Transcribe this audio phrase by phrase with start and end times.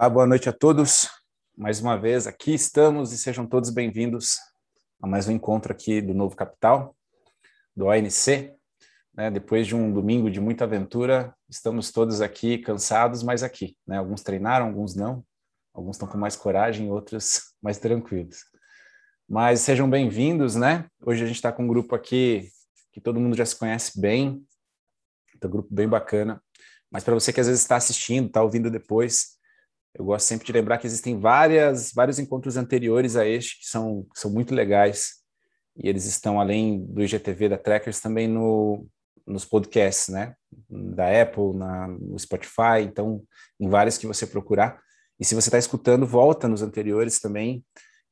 [0.00, 1.10] Olá, boa noite a todos.
[1.54, 4.38] Mais uma vez aqui estamos e sejam todos bem-vindos
[4.98, 6.96] a mais um encontro aqui do Novo Capital,
[7.76, 8.50] do ONC.
[9.12, 9.30] Né?
[9.30, 13.76] Depois de um domingo de muita aventura, estamos todos aqui cansados, mas aqui.
[13.86, 13.98] Né?
[13.98, 15.22] Alguns treinaram, alguns não.
[15.74, 18.38] Alguns estão com mais coragem, outros mais tranquilos.
[19.28, 20.88] Mas sejam bem-vindos, né?
[21.04, 22.48] Hoje a gente está com um grupo aqui
[22.90, 24.42] que todo mundo já se conhece bem,
[25.38, 26.42] é um grupo bem bacana.
[26.90, 29.38] Mas para você que às vezes está assistindo, está ouvindo depois,
[29.94, 34.06] eu gosto sempre de lembrar que existem várias, vários encontros anteriores a este que são,
[34.14, 35.20] que são muito legais
[35.76, 38.86] e eles estão além do IGTV da Trackers também no,
[39.26, 40.34] nos podcasts, né?
[40.68, 43.22] Da Apple, na, no Spotify, então
[43.58, 44.80] em vários que você procurar.
[45.18, 47.64] E se você está escutando, volta nos anteriores também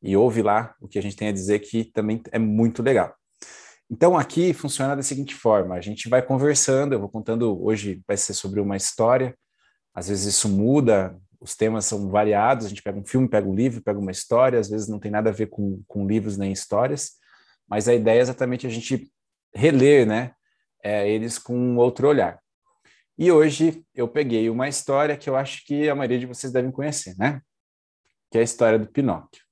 [0.02, 3.14] e ouve lá o que a gente tem a dizer que também é muito legal.
[3.90, 8.16] Então aqui funciona da seguinte forma: a gente vai conversando, eu vou contando hoje vai
[8.16, 9.36] ser sobre uma história.
[9.94, 13.54] Às vezes isso muda, os temas são variados, a gente pega um filme, pega um
[13.54, 16.52] livro, pega uma história, às vezes não tem nada a ver com, com livros nem
[16.52, 17.12] histórias,
[17.68, 19.10] mas a ideia é exatamente a gente
[19.54, 20.32] reler, né,
[20.82, 22.40] é, eles com um outro olhar.
[23.16, 26.70] E hoje eu peguei uma história que eu acho que a maioria de vocês devem
[26.70, 27.40] conhecer, né,
[28.30, 29.42] que é a história do Pinóquio.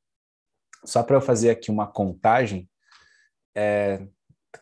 [0.84, 2.68] Só para eu fazer aqui uma contagem,
[3.54, 4.06] é,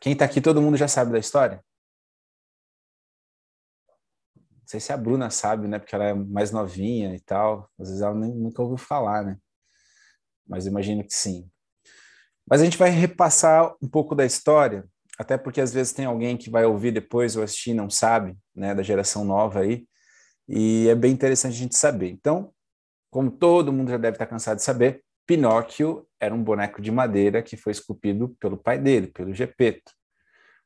[0.00, 1.62] quem está aqui, todo mundo já sabe da história?
[4.74, 5.78] Sei se a Bruna sabe, né?
[5.78, 7.70] Porque ela é mais novinha e tal.
[7.78, 9.36] Às vezes ela nem, nunca ouviu falar, né?
[10.46, 11.48] Mas imagino que sim.
[12.48, 14.84] Mas a gente vai repassar um pouco da história,
[15.18, 18.36] até porque às vezes tem alguém que vai ouvir depois ou assistir e não sabe,
[18.54, 18.74] né?
[18.74, 19.86] Da geração nova aí.
[20.48, 22.10] E é bem interessante a gente saber.
[22.10, 22.52] Então,
[23.10, 27.42] como todo mundo já deve estar cansado de saber, Pinóquio era um boneco de madeira
[27.42, 29.92] que foi esculpido pelo pai dele, pelo Gepeto.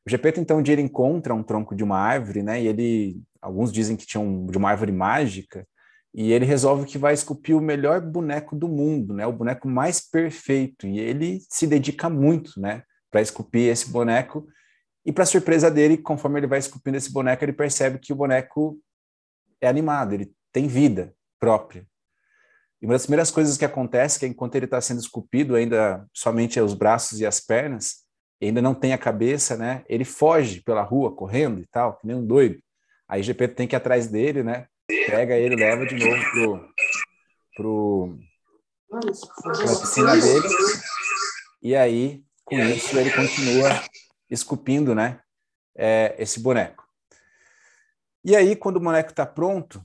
[0.05, 2.61] O Gepeto, então, um dia ele encontra um tronco de uma árvore, né?
[2.61, 5.67] E ele alguns dizem que tinha um, de uma árvore mágica,
[6.13, 9.27] e ele resolve que vai esculpir o melhor boneco do mundo, né?
[9.27, 10.87] O boneco mais perfeito.
[10.87, 14.47] E ele se dedica muito, né, para esculpir esse boneco.
[15.05, 18.79] E para surpresa dele, conforme ele vai esculpindo esse boneco, ele percebe que o boneco
[19.61, 21.85] é animado, ele tem vida própria.
[22.81, 26.07] E uma das primeiras coisas que acontece, que é enquanto ele está sendo esculpido, ainda
[26.13, 28.05] somente os braços e as pernas,
[28.41, 29.83] ainda não tem a cabeça, né?
[29.87, 32.59] Ele foge pela rua correndo e tal, que nem um doido.
[33.09, 34.67] Aí GP tem que ir atrás dele, né?
[35.07, 36.69] Pega ele, leva de novo pro,
[37.55, 38.19] pro
[38.87, 40.47] pra piscina dele.
[41.61, 43.83] E aí, com isso, ele continua
[44.29, 45.19] esculpindo, né?
[45.75, 46.83] É, esse boneco.
[48.23, 49.83] E aí, quando o boneco está pronto,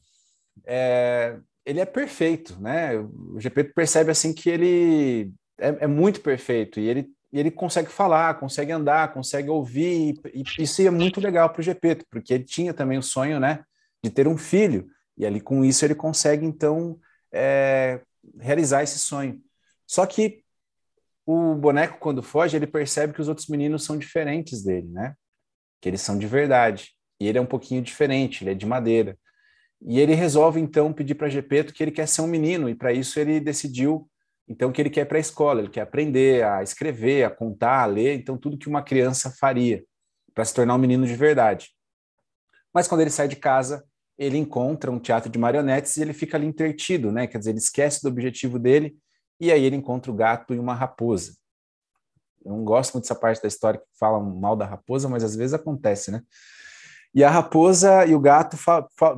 [0.67, 2.99] é, ele é perfeito, né?
[2.99, 7.91] O GP percebe assim que ele é, é muito perfeito e ele e ele consegue
[7.91, 12.45] falar, consegue andar, consegue ouvir, e, isso é muito legal para o Gepeto, porque ele
[12.45, 13.65] tinha também o sonho, né,
[14.01, 16.97] de ter um filho, e ali com isso ele consegue, então,
[17.33, 18.01] é,
[18.39, 19.43] realizar esse sonho.
[19.85, 20.45] Só que
[21.27, 25.17] o boneco, quando foge, ele percebe que os outros meninos são diferentes dele, né,
[25.81, 29.19] que eles são de verdade, e ele é um pouquinho diferente, ele é de madeira.
[29.83, 32.93] E ele resolve, então, pedir para Gepeto que ele quer ser um menino, e para
[32.93, 34.09] isso ele decidiu
[34.49, 35.61] então, o que ele quer para a escola?
[35.61, 39.85] Ele quer aprender a escrever, a contar, a ler, então tudo que uma criança faria
[40.35, 41.71] para se tornar um menino de verdade.
[42.73, 43.85] Mas quando ele sai de casa,
[44.19, 47.27] ele encontra um teatro de marionetes e ele fica ali intertido, né?
[47.27, 48.97] Quer dizer, ele esquece do objetivo dele
[49.41, 51.35] e aí ele encontra o gato e uma raposa.
[52.45, 55.35] Eu não gosto muito dessa parte da história que fala mal da raposa, mas às
[55.35, 56.23] vezes acontece, né?
[57.15, 58.57] E a raposa e o gato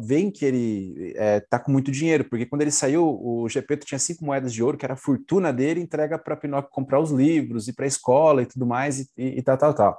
[0.02, 3.98] veem que ele é, tá com muito dinheiro, porque quando ele saiu, o Gepeto tinha
[3.98, 7.68] cinco moedas de ouro, que era a fortuna dele, entrega para Pinóquio comprar os livros,
[7.68, 9.98] ir para a escola e tudo mais, e, e, e tal, tal, tal.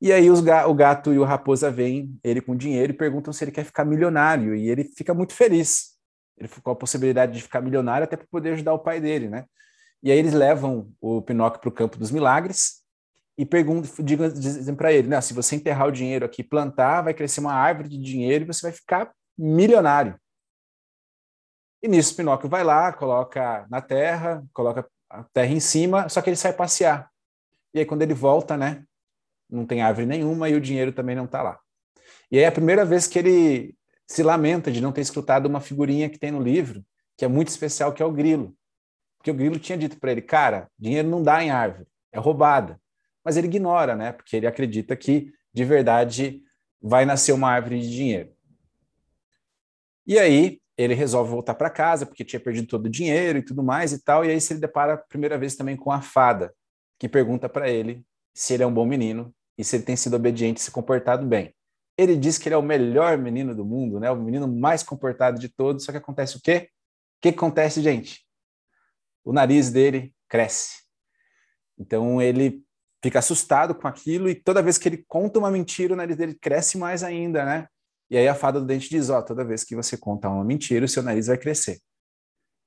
[0.00, 3.44] E aí os, o gato e o raposa veem ele com dinheiro e perguntam se
[3.44, 5.90] ele quer ficar milionário, e ele fica muito feliz.
[6.38, 9.44] Ele ficou a possibilidade de ficar milionário até para poder ajudar o pai dele, né?
[10.02, 12.79] E aí eles levam o Pinóquio para o campo dos milagres,
[13.40, 17.40] e perguntam, dizem para ele, né, se você enterrar o dinheiro aqui, plantar, vai crescer
[17.40, 20.20] uma árvore de dinheiro e você vai ficar milionário.
[21.82, 26.28] E nisso Pinóquio vai lá, coloca na terra, coloca a terra em cima, só que
[26.28, 27.10] ele sai passear.
[27.72, 28.84] E aí quando ele volta, né,
[29.48, 31.58] não tem árvore nenhuma e o dinheiro também não está lá.
[32.30, 33.74] E aí é a primeira vez que ele
[34.06, 36.84] se lamenta de não ter escutado uma figurinha que tem no livro,
[37.16, 38.54] que é muito especial, que é o grilo.
[39.16, 42.78] Porque o grilo tinha dito para ele, cara, dinheiro não dá em árvore, é roubada
[43.24, 44.12] mas ele ignora, né?
[44.12, 46.42] Porque ele acredita que de verdade
[46.80, 48.32] vai nascer uma árvore de dinheiro.
[50.06, 53.62] E aí ele resolve voltar para casa porque tinha perdido todo o dinheiro e tudo
[53.62, 54.24] mais e tal.
[54.24, 56.54] E aí se ele depara a primeira vez também com a fada
[56.98, 60.14] que pergunta para ele se ele é um bom menino e se ele tem sido
[60.16, 61.54] obediente e se comportado bem.
[61.98, 64.10] Ele diz que ele é o melhor menino do mundo, né?
[64.10, 65.84] O menino mais comportado de todos.
[65.84, 66.70] Só que acontece o quê?
[67.20, 68.26] que acontece, gente?
[69.22, 70.82] O nariz dele cresce.
[71.78, 72.64] Então ele
[73.02, 76.34] fica assustado com aquilo e toda vez que ele conta uma mentira, o nariz dele
[76.34, 77.66] cresce mais ainda, né?
[78.10, 80.84] E aí a fada do dente diz: Ó, toda vez que você contar uma mentira,
[80.84, 81.78] o seu nariz vai crescer.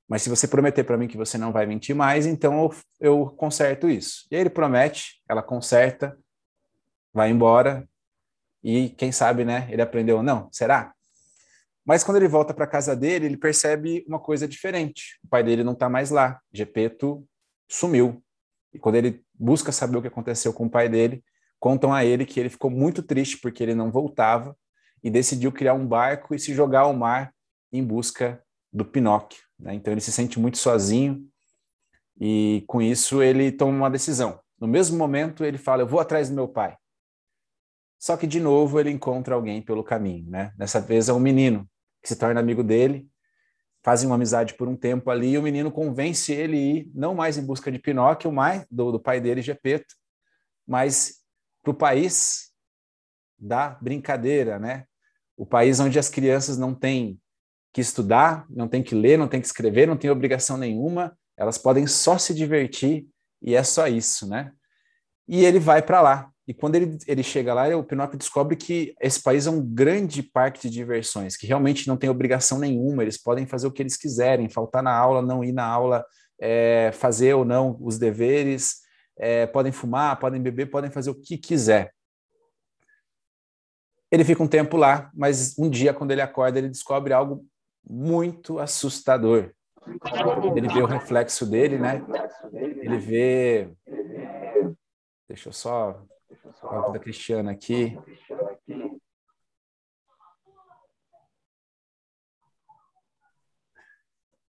[0.08, 3.26] Mas se você prometer para mim que você não vai mentir mais, então eu, eu
[3.36, 4.26] conserto isso.
[4.30, 6.18] E aí ele promete, ela conserta,
[7.12, 7.88] vai embora
[8.62, 9.68] e quem sabe, né?
[9.70, 10.48] Ele aprendeu ou não?
[10.50, 10.94] Será?
[11.84, 15.18] Mas quando ele volta para casa dele, ele percebe uma coisa diferente.
[15.22, 16.40] O pai dele não está mais lá.
[16.50, 17.26] Gepeto
[17.68, 18.23] sumiu.
[18.74, 21.24] E quando ele busca saber o que aconteceu com o pai dele,
[21.60, 24.56] contam a ele que ele ficou muito triste porque ele não voltava
[25.02, 27.32] e decidiu criar um barco e se jogar ao mar
[27.72, 28.42] em busca
[28.72, 29.40] do Pinóquio.
[29.58, 29.74] Né?
[29.74, 31.26] Então ele se sente muito sozinho
[32.20, 34.40] e com isso ele toma uma decisão.
[34.60, 36.76] No mesmo momento ele fala: Eu vou atrás do meu pai.
[37.98, 40.28] Só que de novo ele encontra alguém pelo caminho.
[40.28, 40.52] Né?
[40.56, 41.68] Dessa vez é um menino
[42.02, 43.08] que se torna amigo dele,
[43.84, 47.14] fazem uma amizade por um tempo ali e o menino convence ele a ir não
[47.14, 49.94] mais em busca de Pinóquio, mais do, do pai dele, Gepeto,
[50.66, 51.22] mas
[51.62, 52.50] para o país
[53.38, 54.86] da brincadeira, né?
[55.36, 57.20] O país onde as crianças não têm
[57.74, 61.58] que estudar, não têm que ler, não têm que escrever, não têm obrigação nenhuma, elas
[61.58, 63.06] podem só se divertir
[63.42, 64.52] e é só isso, né?
[65.28, 66.30] E ele vai para lá.
[66.46, 70.22] E quando ele, ele chega lá, o Pinóquio descobre que esse país é um grande
[70.22, 73.96] parque de diversões, que realmente não tem obrigação nenhuma, eles podem fazer o que eles
[73.96, 76.04] quiserem, faltar na aula, não ir na aula,
[76.38, 78.82] é, fazer ou não os deveres,
[79.16, 81.92] é, podem fumar, podem beber, podem fazer o que quiser.
[84.10, 87.44] Ele fica um tempo lá, mas um dia, quando ele acorda, ele descobre algo
[87.88, 89.50] muito assustador.
[90.56, 92.02] Ele vê o reflexo dele, né?
[92.52, 93.70] Ele vê.
[95.28, 96.02] Deixa eu só.
[96.62, 97.98] A da Cristiana aqui.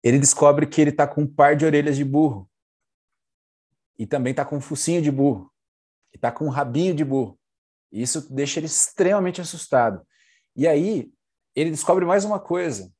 [0.03, 2.49] Ele descobre que ele está com um par de orelhas de burro.
[3.97, 5.51] E também está com um focinho de burro.
[6.11, 7.39] E está com um rabinho de burro.
[7.91, 10.05] Isso deixa ele extremamente assustado.
[10.55, 11.11] E aí,
[11.55, 12.91] ele descobre mais uma coisa.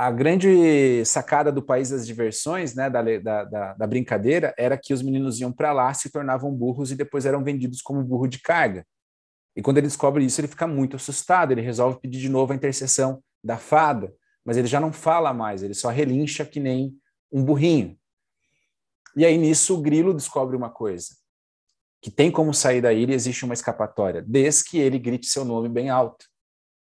[0.00, 5.02] A grande sacada do país das diversões, né, da, da, da brincadeira, era que os
[5.02, 8.86] meninos iam para lá, se tornavam burros e depois eram vendidos como burro de carga.
[9.54, 11.52] E quando ele descobre isso, ele fica muito assustado.
[11.52, 14.10] Ele resolve pedir de novo a intercessão da fada,
[14.42, 16.96] mas ele já não fala mais, ele só relincha que nem
[17.30, 17.94] um burrinho.
[19.14, 21.08] E aí nisso o grilo descobre uma coisa
[22.00, 25.68] que tem como sair da ilha, existe uma escapatória, desde que ele grite seu nome
[25.68, 26.29] bem alto.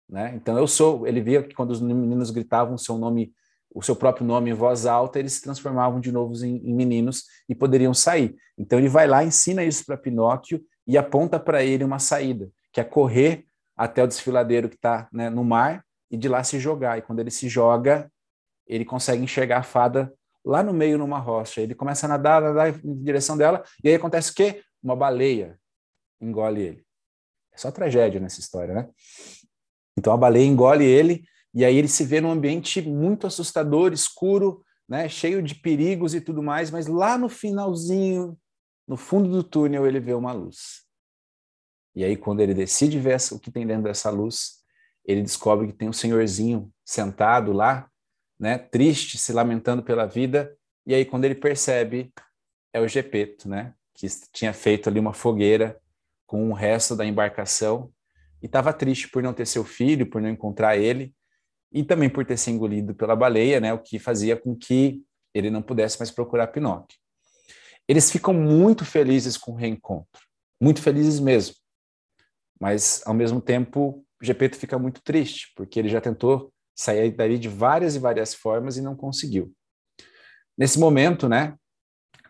[0.10, 0.34] Né?
[0.36, 3.34] Então eu sou, ele via que quando os meninos gritavam seu nome,
[3.74, 7.26] o seu próprio nome em voz alta, eles se transformavam de novo em, em meninos
[7.48, 8.36] e poderiam sair.
[8.58, 12.80] Então ele vai lá, ensina isso para Pinóquio e aponta para ele uma saída, que
[12.80, 13.46] é correr
[13.76, 16.98] até o desfiladeiro que está né, no mar e de lá se jogar.
[16.98, 18.12] E quando ele se joga,
[18.66, 20.12] ele consegue enxergar a fada
[20.44, 21.62] lá no meio numa rocha.
[21.62, 24.62] Ele começa a nadar, nadar em direção dela, e aí acontece o quê?
[24.82, 25.60] uma baleia
[26.22, 26.88] engole ele.
[27.54, 28.90] É só tragédia nessa história, né?
[29.98, 31.24] Então a baleia engole ele
[31.54, 36.22] e aí ele se vê num ambiente muito assustador, escuro, né, cheio de perigos e
[36.22, 38.38] tudo mais, mas lá no finalzinho,
[38.88, 40.86] no fundo do túnel, ele vê uma luz.
[41.96, 44.58] E aí quando ele decide ver o que tem dentro dessa luz,
[45.04, 47.90] ele descobre que tem um senhorzinho sentado lá,
[48.40, 50.56] né, triste, se lamentando pela vida,
[50.86, 52.14] e aí quando ele percebe
[52.72, 53.74] é o Gepeto, né?
[53.98, 55.82] que tinha feito ali uma fogueira
[56.28, 57.92] com o resto da embarcação
[58.42, 61.14] e estava triste por não ter seu filho, por não encontrar ele
[61.72, 65.02] e também por ter sido engolido pela baleia, né, o que fazia com que
[65.34, 66.98] ele não pudesse mais procurar Pinóquio.
[67.88, 70.22] Eles ficam muito felizes com o reencontro,
[70.62, 71.56] muito felizes mesmo.
[72.60, 77.48] Mas ao mesmo tempo, Gepeto fica muito triste, porque ele já tentou sair dali de
[77.48, 79.54] várias e várias formas e não conseguiu.
[80.58, 81.56] Nesse momento, né,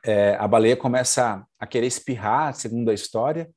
[0.03, 3.49] é, a baleia começa a querer espirrar, segundo a história,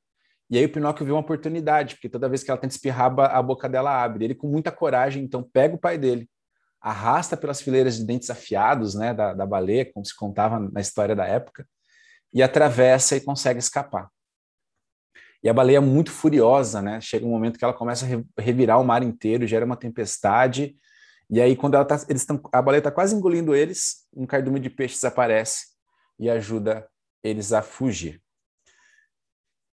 [0.50, 3.40] e aí o Pinóquio vê uma oportunidade, porque toda vez que ela tenta espirrar, a
[3.40, 4.24] boca dela abre.
[4.24, 6.28] Ele, com muita coragem, então pega o pai dele,
[6.80, 11.14] arrasta pelas fileiras de dentes afiados né, da, da baleia, como se contava na história
[11.14, 11.64] da época,
[12.34, 14.08] e atravessa e consegue escapar.
[15.42, 17.00] E a baleia é muito furiosa, né?
[17.00, 20.76] Chega um momento que ela começa a revirar o mar inteiro, gera uma tempestade.
[21.30, 24.60] E aí, quando ela tá, eles estão, a baleia está quase engolindo eles, um cardume
[24.60, 25.68] de peixes aparece
[26.18, 26.86] e ajuda
[27.22, 28.20] eles a fugir.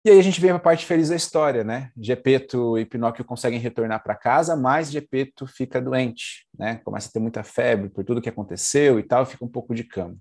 [0.07, 1.91] E aí a gente vem para a parte feliz da história, né?
[1.97, 6.77] Gepeto e Pinóquio conseguem retornar para casa, mas Gepeto fica doente, né?
[6.85, 9.83] Começa a ter muita febre por tudo que aconteceu e tal, fica um pouco de
[9.83, 10.15] cama.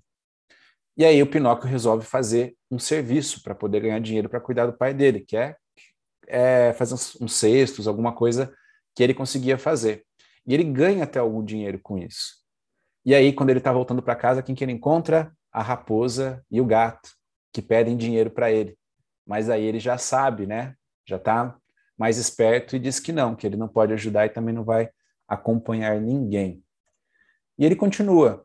[0.96, 4.72] E aí o Pinóquio resolve fazer um serviço para poder ganhar dinheiro para cuidar do
[4.72, 5.54] pai dele, que é,
[6.26, 8.54] é fazer uns, uns cestos, alguma coisa
[8.94, 10.06] que ele conseguia fazer.
[10.46, 12.36] E ele ganha até algum dinheiro com isso.
[13.04, 15.30] E aí, quando ele está voltando para casa, quem que ele encontra?
[15.52, 17.10] A raposa e o gato,
[17.52, 18.78] que pedem dinheiro para ele.
[19.26, 20.74] Mas aí ele já sabe, né?
[21.06, 21.56] Já está
[21.96, 24.90] mais esperto e diz que não, que ele não pode ajudar e também não vai
[25.26, 26.62] acompanhar ninguém.
[27.58, 28.44] E ele continua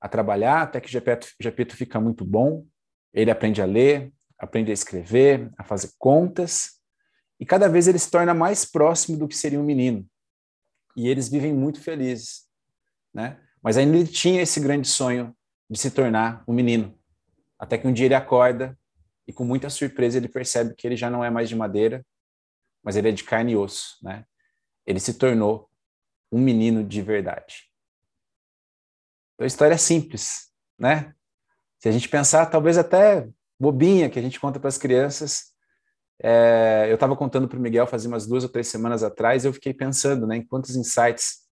[0.00, 2.64] a trabalhar até que Gepeto, Gepeto fica muito bom.
[3.12, 6.76] Ele aprende a ler, aprende a escrever, a fazer contas,
[7.38, 10.06] e cada vez ele se torna mais próximo do que seria um menino.
[10.96, 12.46] E eles vivem muito felizes,
[13.12, 13.38] né?
[13.62, 15.36] Mas ainda ele tinha esse grande sonho
[15.68, 16.98] de se tornar um menino.
[17.58, 18.78] Até que um dia ele acorda
[19.26, 22.04] e com muita surpresa ele percebe que ele já não é mais de madeira,
[22.82, 24.24] mas ele é de carne e osso, né?
[24.86, 25.68] Ele se tornou
[26.30, 27.68] um menino de verdade.
[29.34, 31.14] Então a história é simples, né?
[31.78, 33.28] Se a gente pensar, talvez até
[33.58, 35.54] bobinha que a gente conta para as crianças.
[36.22, 39.52] É, eu estava contando para o Miguel fazia umas duas ou três semanas atrás, eu
[39.52, 41.46] fiquei pensando né, em quantos insights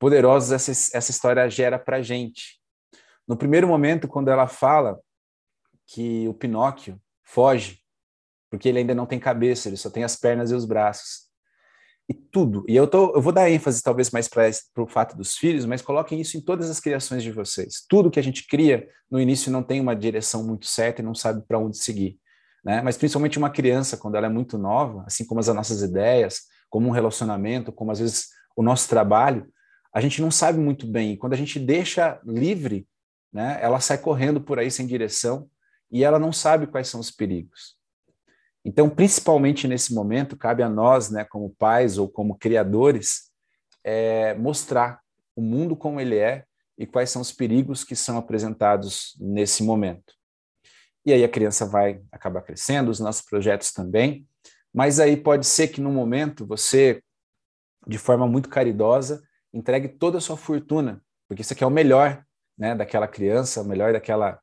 [0.00, 2.58] poderosos essa, essa história gera para a gente.
[3.28, 4.98] No primeiro momento, quando ela fala
[5.86, 7.00] que o Pinóquio
[7.30, 7.80] foge,
[8.50, 11.30] porque ele ainda não tem cabeça, ele só tem as pernas e os braços
[12.08, 12.64] e tudo.
[12.66, 15.80] E eu, tô, eu vou dar ênfase talvez mais para o fato dos filhos, mas
[15.80, 17.84] coloquem isso em todas as criações de vocês.
[17.88, 21.14] Tudo que a gente cria no início não tem uma direção muito certa e não
[21.14, 22.18] sabe para onde seguir.
[22.64, 22.82] Né?
[22.82, 26.88] Mas principalmente uma criança, quando ela é muito nova, assim como as nossas ideias, como
[26.88, 29.46] um relacionamento, como às vezes o nosso trabalho,
[29.94, 31.12] a gente não sabe muito bem.
[31.12, 32.88] E quando a gente deixa livre,
[33.32, 35.48] né, ela sai correndo por aí sem direção
[35.90, 37.76] e ela não sabe quais são os perigos.
[38.64, 43.30] Então, principalmente nesse momento, cabe a nós, né, como pais ou como criadores,
[43.82, 45.00] é, mostrar
[45.34, 46.44] o mundo como ele é
[46.76, 50.14] e quais são os perigos que são apresentados nesse momento.
[51.04, 54.26] E aí a criança vai acabar crescendo, os nossos projetos também,
[54.72, 57.02] mas aí pode ser que no momento você,
[57.86, 62.24] de forma muito caridosa, entregue toda a sua fortuna, porque isso aqui é o melhor
[62.56, 64.38] né, daquela criança, o melhor daquela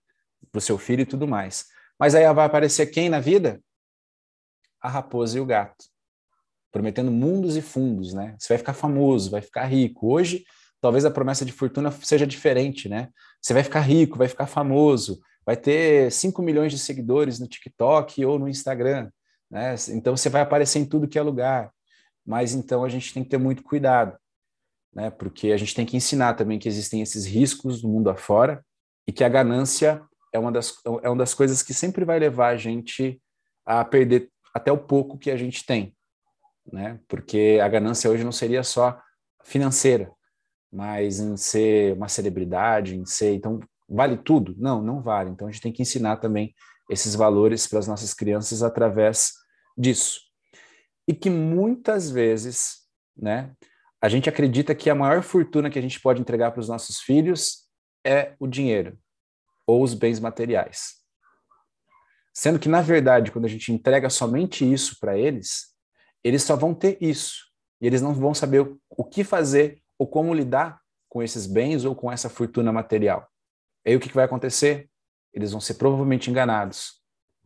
[0.51, 1.65] para o seu filho e tudo mais.
[1.99, 3.61] Mas aí vai aparecer quem na vida?
[4.81, 5.85] a raposa e o gato,
[6.71, 8.35] prometendo mundos e fundos, né?
[8.39, 10.07] Você vai ficar famoso, vai ficar rico.
[10.07, 10.45] Hoje,
[10.81, 13.09] talvez a promessa de fortuna seja diferente, né?
[13.41, 18.23] Você vai ficar rico, vai ficar famoso, vai ter 5 milhões de seguidores no TikTok
[18.25, 19.09] ou no Instagram,
[19.49, 19.75] né?
[19.89, 21.71] Então você vai aparecer em tudo que é lugar.
[22.25, 24.17] Mas então a gente tem que ter muito cuidado,
[24.93, 25.09] né?
[25.09, 28.63] Porque a gente tem que ensinar também que existem esses riscos no mundo afora
[29.07, 30.01] e que a ganância
[30.37, 33.21] é uma das, é uma das coisas que sempre vai levar a gente
[33.65, 35.95] a perder até o pouco que a gente tem,
[36.71, 36.99] né?
[37.07, 38.99] Porque a ganância hoje não seria só
[39.43, 40.11] financeira,
[40.71, 44.55] mas em ser uma celebridade, em ser, então vale tudo?
[44.57, 45.29] Não, não vale.
[45.31, 46.53] Então a gente tem que ensinar também
[46.89, 49.33] esses valores para as nossas crianças através
[49.77, 50.21] disso.
[51.07, 53.51] E que muitas vezes, né,
[54.01, 56.99] a gente acredita que a maior fortuna que a gente pode entregar para os nossos
[56.99, 57.67] filhos
[58.05, 58.97] é o dinheiro
[59.67, 60.95] ou os bens materiais.
[62.33, 65.75] Sendo que, na verdade, quando a gente entrega somente isso para eles,
[66.23, 67.47] eles só vão ter isso.
[67.81, 71.95] E eles não vão saber o que fazer ou como lidar com esses bens ou
[71.95, 73.27] com essa fortuna material.
[73.85, 74.89] Aí o que vai acontecer?
[75.33, 77.01] Eles vão ser provavelmente enganados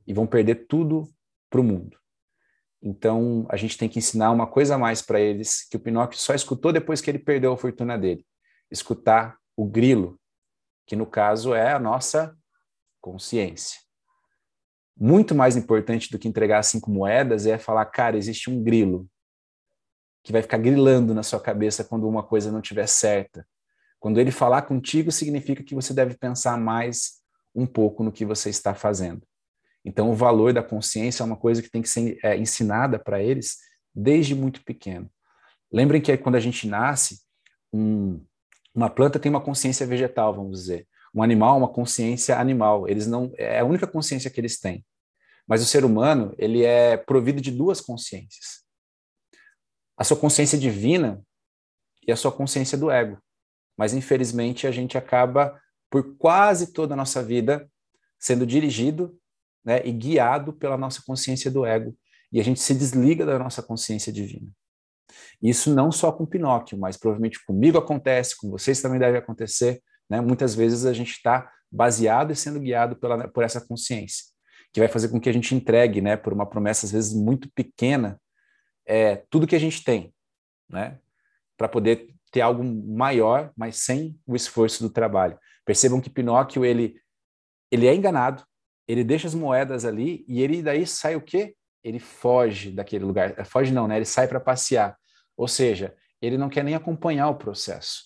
[0.08, 1.10] e vão perder tudo
[1.50, 1.98] para o mundo.
[2.82, 6.20] Então, a gente tem que ensinar uma coisa a mais para eles que o Pinóquio
[6.20, 8.26] só escutou depois que ele perdeu a fortuna dele.
[8.72, 10.20] Escutar o grilo,
[10.86, 12.36] que no caso é a nossa
[13.00, 13.80] consciência
[15.02, 19.10] muito mais importante do que entregar cinco moedas é falar, cara, existe um grilo
[20.24, 23.44] que vai ficar grilando na sua cabeça quando uma coisa não estiver certa.
[24.00, 27.14] Quando ele falar contigo, significa que você deve pensar mais
[27.56, 29.24] um pouco no que você está fazendo.
[29.84, 33.20] Então, o valor da consciência é uma coisa que tem que ser é, ensinada para
[33.24, 33.58] eles
[33.96, 35.10] desde muito pequeno.
[35.74, 37.22] Lembrem que quando a gente nasce,
[37.74, 38.24] um,
[38.74, 40.88] uma planta tem uma consciência vegetal, vamos dizer.
[41.14, 42.88] Um animal, uma consciência animal.
[42.88, 44.86] Eles não é a única consciência que eles têm.
[45.48, 48.62] Mas o ser humano, ele é provido de duas consciências.
[49.98, 51.22] A sua consciência divina
[52.08, 53.22] e a sua consciência do ego.
[53.78, 55.60] Mas infelizmente a gente acaba
[55.90, 57.70] por quase toda a nossa vida
[58.18, 59.20] sendo dirigido
[59.64, 61.96] né, e guiado pela nossa consciência do ego
[62.32, 64.48] e a gente se desliga da nossa consciência divina.
[65.42, 69.82] Isso não só com Pinóquio, mas provavelmente comigo acontece, com vocês também deve acontecer.
[70.10, 70.22] Né?
[70.22, 74.32] Muitas vezes a gente está baseado e sendo guiado pela, por essa consciência
[74.74, 77.52] que vai fazer com que a gente entregue, né, por uma promessa às vezes muito
[77.54, 78.20] pequena,
[78.86, 80.14] é, tudo que a gente tem,
[80.70, 80.98] né,
[81.58, 85.38] para poder ter algo maior, mas sem o esforço do trabalho.
[85.66, 87.00] Percebam que Pinóquio ele
[87.70, 88.44] ele é enganado,
[88.88, 91.56] ele deixa as moedas ali e ele daí sai o quê?
[91.82, 93.46] Ele foge daquele lugar.
[93.46, 93.96] Foge não, né?
[93.96, 94.98] Ele sai para passear.
[95.42, 98.04] Ou seja, ele não quer nem acompanhar o processo.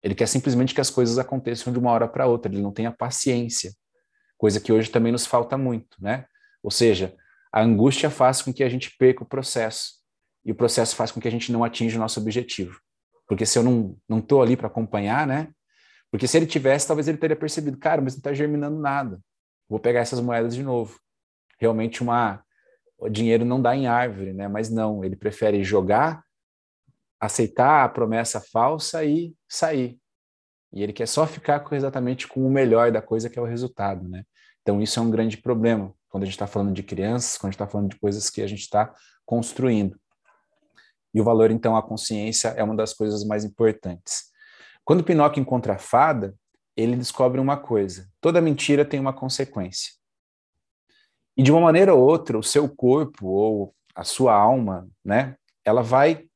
[0.00, 2.86] Ele quer simplesmente que as coisas aconteçam de uma hora para outra, ele não tem
[2.86, 3.72] a paciência,
[4.38, 6.24] coisa que hoje também nos falta muito, né?
[6.62, 7.16] Ou seja,
[7.52, 9.94] a angústia faz com que a gente perca o processo,
[10.44, 12.80] e o processo faz com que a gente não atinja o nosso objetivo.
[13.26, 15.48] Porque se eu não não ali para acompanhar, né?
[16.12, 19.20] Porque se ele tivesse, talvez ele teria percebido, cara, mas não está germinando nada.
[19.68, 20.96] Vou pegar essas moedas de novo.
[21.58, 22.40] Realmente uma
[22.96, 24.46] o dinheiro não dá em árvore, né?
[24.46, 26.24] Mas não, ele prefere jogar,
[27.20, 29.98] aceitar a promessa falsa e sair.
[30.72, 33.46] E ele quer só ficar com, exatamente com o melhor da coisa, que é o
[33.46, 34.24] resultado, né?
[34.62, 37.52] Então isso é um grande problema quando a gente está falando de crianças, quando a
[37.52, 38.94] gente está falando de coisas que a gente está
[39.24, 39.98] construindo.
[41.12, 44.24] E o valor, então, à consciência é uma das coisas mais importantes.
[44.84, 46.34] Quando Pinóquio encontra a fada,
[46.76, 49.92] ele descobre uma coisa: toda mentira tem uma consequência.
[51.36, 55.82] E de uma maneira ou outra, o seu corpo ou a sua alma, né, ela
[55.82, 56.26] vai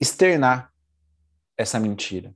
[0.00, 0.72] externar
[1.56, 2.34] essa mentira.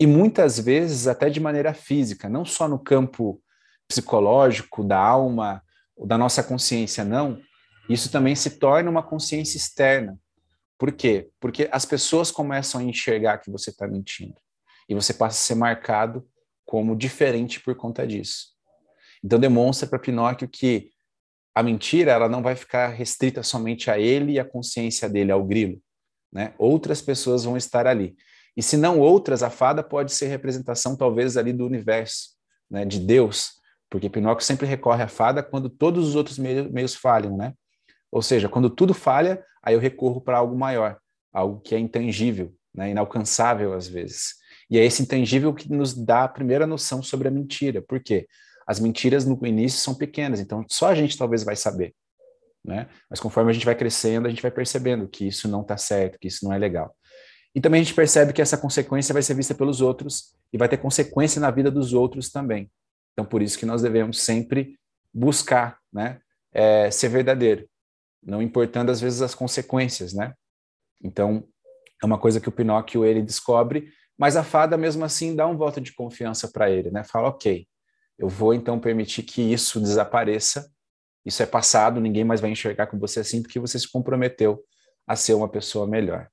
[0.00, 3.42] E muitas vezes até de maneira física, não só no campo
[3.88, 5.62] psicológico, da alma,
[6.06, 7.40] da nossa consciência, não.
[7.88, 10.18] Isso também se torna uma consciência externa.
[10.78, 11.30] Por quê?
[11.40, 14.36] Porque as pessoas começam a enxergar que você está mentindo.
[14.88, 16.26] E você passa a ser marcado
[16.64, 18.54] como diferente por conta disso.
[19.24, 20.90] Então demonstra para Pinóquio que
[21.54, 25.44] a mentira ela não vai ficar restrita somente a ele e a consciência dele, ao
[25.44, 25.82] grilo.
[26.32, 26.54] Né?
[26.58, 28.16] Outras pessoas vão estar ali.
[28.56, 32.30] E se não outras, a fada pode ser representação talvez ali do universo,
[32.70, 32.84] né?
[32.84, 33.52] de Deus,
[33.90, 37.54] porque Pinóquio sempre recorre à fada quando todos os outros meios, meios falham, né?
[38.10, 40.98] Ou seja, quando tudo falha, aí eu recorro para algo maior,
[41.32, 42.90] algo que é intangível, né?
[42.90, 44.34] inalcançável às vezes.
[44.70, 47.80] E é esse intangível que nos dá a primeira noção sobre a mentira.
[47.80, 48.26] Por quê?
[48.66, 51.94] As mentiras no início são pequenas, então só a gente talvez vai saber.
[52.68, 52.86] Né?
[53.08, 56.18] Mas conforme a gente vai crescendo, a gente vai percebendo que isso não está certo,
[56.18, 56.94] que isso não é legal.
[57.54, 60.68] E também a gente percebe que essa consequência vai ser vista pelos outros e vai
[60.68, 62.70] ter consequência na vida dos outros também.
[63.14, 64.78] Então, por isso que nós devemos sempre
[65.14, 66.20] buscar né,
[66.52, 67.66] é, ser verdadeiro,
[68.22, 70.34] não importando às vezes as consequências, né?
[71.02, 71.48] Então,
[72.02, 75.56] é uma coisa que o Pinóquio ele descobre, mas a fada mesmo assim dá um
[75.56, 77.02] voto de confiança para ele, né?
[77.02, 77.66] Fala, ok,
[78.18, 80.70] eu vou então permitir que isso desapareça.
[81.28, 84.64] Isso é passado, ninguém mais vai enxergar com você assim, porque você se comprometeu
[85.06, 86.26] a ser uma pessoa melhor.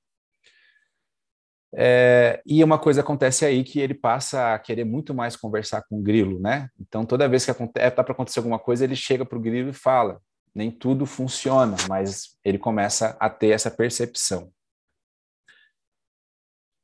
[1.74, 5.98] É, e uma coisa acontece aí que ele passa a querer muito mais conversar com
[5.98, 6.70] o grilo, né?
[6.80, 9.74] Então, toda vez que está para acontecer alguma coisa, ele chega para o grilo e
[9.74, 10.18] fala.
[10.54, 14.50] Nem tudo funciona, mas ele começa a ter essa percepção.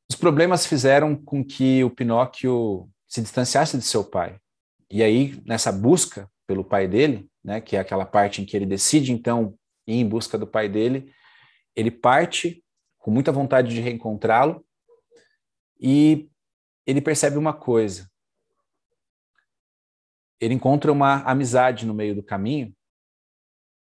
[0.07, 4.37] Os problemas fizeram com que o Pinóquio se distanciasse de seu pai.
[4.91, 8.65] E aí, nessa busca pelo pai dele, né, que é aquela parte em que ele
[8.65, 11.13] decide, então, ir em busca do pai dele,
[11.75, 12.63] ele parte
[12.97, 14.65] com muita vontade de reencontrá-lo
[15.79, 16.29] e
[16.85, 18.09] ele percebe uma coisa.
[20.39, 22.73] Ele encontra uma amizade no meio do caminho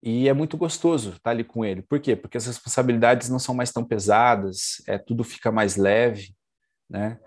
[0.01, 1.81] e é muito gostoso estar ali com ele.
[1.81, 2.15] Por quê?
[2.15, 6.35] Porque as responsabilidades não são mais tão pesadas, é tudo fica mais leve,
[6.89, 7.19] né?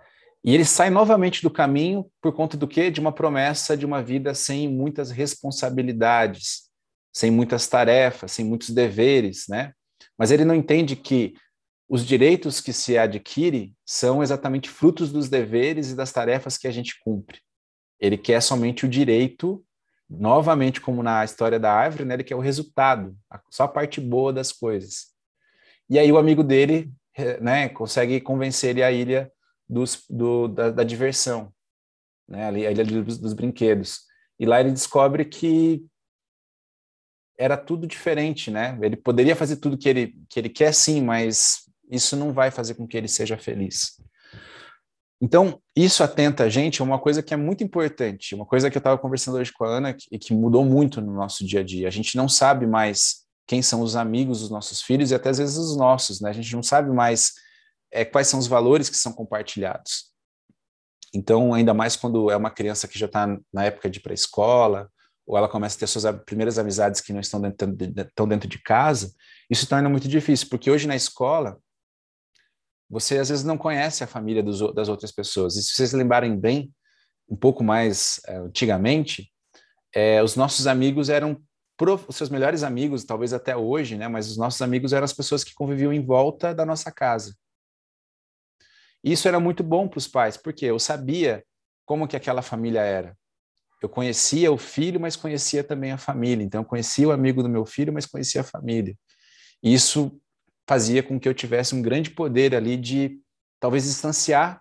[0.46, 2.88] E ele sai novamente do caminho por conta do quê?
[2.88, 6.70] De uma promessa de uma vida sem muitas responsabilidades,
[7.12, 9.72] sem muitas tarefas, sem muitos deveres, né?
[10.16, 11.34] Mas ele não entende que
[11.88, 16.70] os direitos que se adquire são exatamente frutos dos deveres e das tarefas que a
[16.70, 17.40] gente cumpre.
[17.98, 19.64] Ele quer somente o direito,
[20.08, 22.14] novamente como na história da árvore, né?
[22.14, 23.16] Ele quer o resultado,
[23.50, 25.06] só a parte boa das coisas.
[25.90, 26.92] E aí o amigo dele,
[27.40, 29.32] né, consegue convencer ele a ilha
[29.68, 31.52] dos, do, da, da, diversão,
[32.28, 32.46] né?
[32.46, 34.00] Ali, a ilha dos, dos brinquedos.
[34.38, 35.84] E lá ele descobre que
[37.38, 38.78] era tudo diferente, né?
[38.82, 42.74] Ele poderia fazer tudo que ele, que ele quer, sim, mas isso não vai fazer
[42.74, 43.96] com que ele seja feliz.
[45.20, 48.76] Então, isso atenta a gente a uma coisa que é muito importante, uma coisa que
[48.76, 51.64] eu estava conversando hoje com a Ana e que mudou muito no nosso dia a
[51.64, 51.88] dia.
[51.88, 55.38] A gente não sabe mais quem são os amigos dos nossos filhos e até às
[55.38, 56.30] vezes os nossos, né?
[56.30, 57.32] A gente não sabe mais
[57.90, 60.12] é, quais são os valores que são compartilhados.
[61.14, 64.90] Então, ainda mais quando é uma criança que já está na época de pré-escola,
[65.26, 68.62] ou ela começa a ter suas primeiras amizades que não estão dentro de, dentro de
[68.62, 69.12] casa,
[69.50, 71.58] isso torna muito difícil, porque hoje na escola,
[72.88, 75.56] você às vezes não conhece a família dos, das outras pessoas.
[75.56, 76.72] E se vocês lembrarem bem,
[77.28, 79.32] um pouco mais é, antigamente,
[79.92, 81.40] é, os nossos amigos eram
[82.08, 84.08] os seus melhores amigos, talvez até hoje, né?
[84.08, 87.36] Mas os nossos amigos eram as pessoas que conviviam em volta da nossa casa.
[89.06, 91.44] Isso era muito bom para os pais, porque eu sabia
[91.84, 93.16] como que aquela família era.
[93.80, 96.42] Eu conhecia o filho, mas conhecia também a família.
[96.42, 98.98] Então, eu conhecia o amigo do meu filho, mas conhecia a família.
[99.62, 100.20] Isso
[100.68, 103.20] fazia com que eu tivesse um grande poder ali de
[103.60, 104.60] talvez distanciar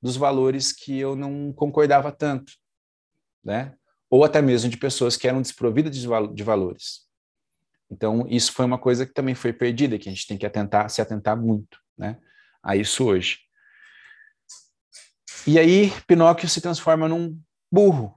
[0.00, 2.54] dos valores que eu não concordava tanto,
[3.44, 3.74] né?
[4.08, 7.00] Ou até mesmo de pessoas que eram desprovidas de, val de valores.
[7.90, 10.88] Então, isso foi uma coisa que também foi perdida, que a gente tem que atentar,
[10.88, 12.18] se atentar muito, né?
[12.62, 13.44] A isso hoje.
[15.46, 17.38] E aí, Pinóquio se transforma num
[17.70, 18.14] burro,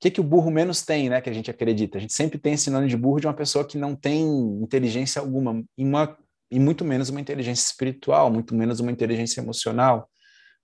[0.00, 1.20] que, que o burro menos tem, né?
[1.20, 1.98] Que a gente acredita.
[1.98, 4.24] A gente sempre tem esse nome de burro de uma pessoa que não tem
[4.62, 6.18] inteligência alguma, e, uma,
[6.50, 10.10] e muito menos uma inteligência espiritual, muito menos uma inteligência emocional,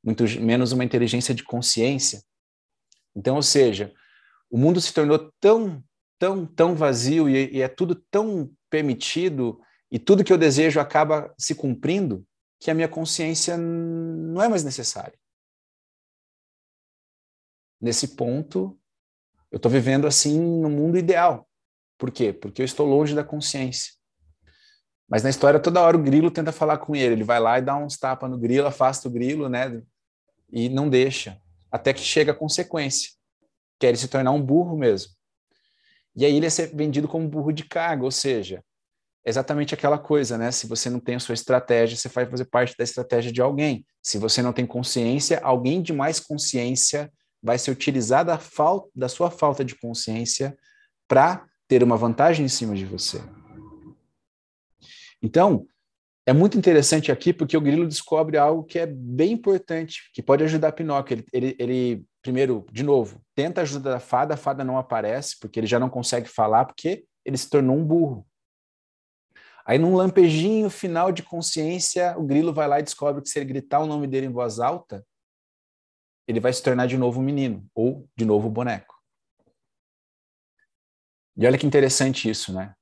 [0.03, 2.23] muito menos uma inteligência de consciência.
[3.15, 3.93] Então, ou seja,
[4.51, 5.85] o mundo se tornou tão,
[6.19, 9.61] tão, tão vazio e, e é tudo tão permitido
[9.93, 12.27] e tudo que eu desejo acaba se cumprindo
[12.67, 15.17] que a minha consciência não é mais necessária.
[17.81, 18.77] Nesse ponto,
[19.53, 21.49] eu estou vivendo assim no mundo ideal.
[21.97, 22.33] Por quê?
[22.33, 23.93] Porque eu estou longe da consciência.
[25.09, 27.15] Mas na história, toda hora o grilo tenta falar com ele.
[27.15, 29.81] Ele vai lá e dá uns tapas no grilo, afasta o grilo, né?
[30.51, 31.41] E não deixa.
[31.71, 33.13] Até que chega a consequência.
[33.79, 35.13] Quer ele se tornar um burro mesmo.
[36.17, 38.65] E aí ele é vendido como burro de carga, ou seja,
[39.27, 40.53] exatamente aquela coisa, né?
[40.53, 43.85] Se você não tem a sua estratégia, você vai fazer parte da estratégia de alguém.
[44.01, 47.13] Se você não tem consciência, alguém de mais consciência
[47.43, 50.57] vai ser utilizar da, falta, da sua falta de consciência
[51.09, 53.21] para ter uma vantagem em cima de você.
[55.21, 55.67] Então,
[56.25, 60.45] é muito interessante aqui porque o grilo descobre algo que é bem importante, que pode
[60.45, 61.15] ajudar Pinóquio.
[61.15, 65.37] Ele, ele, ele, primeiro, de novo, tenta a ajuda da fada, a fada não aparece,
[65.41, 68.27] porque ele já não consegue falar, porque ele se tornou um burro.
[69.67, 73.47] Aí, num lampejinho final de consciência, o grilo vai lá e descobre que se ele
[73.47, 75.05] gritar o nome dele em voz alta,
[76.29, 78.95] ele vai se tornar de novo um menino, ou de novo um boneco.
[81.37, 82.75] E olha que interessante isso, né?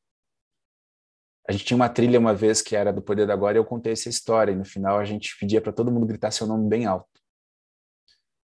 [1.48, 3.64] A gente tinha uma trilha uma vez que era do Poder da Agora e eu
[3.64, 6.68] contei essa história, e no final a gente pedia para todo mundo gritar seu nome
[6.68, 7.08] bem alto.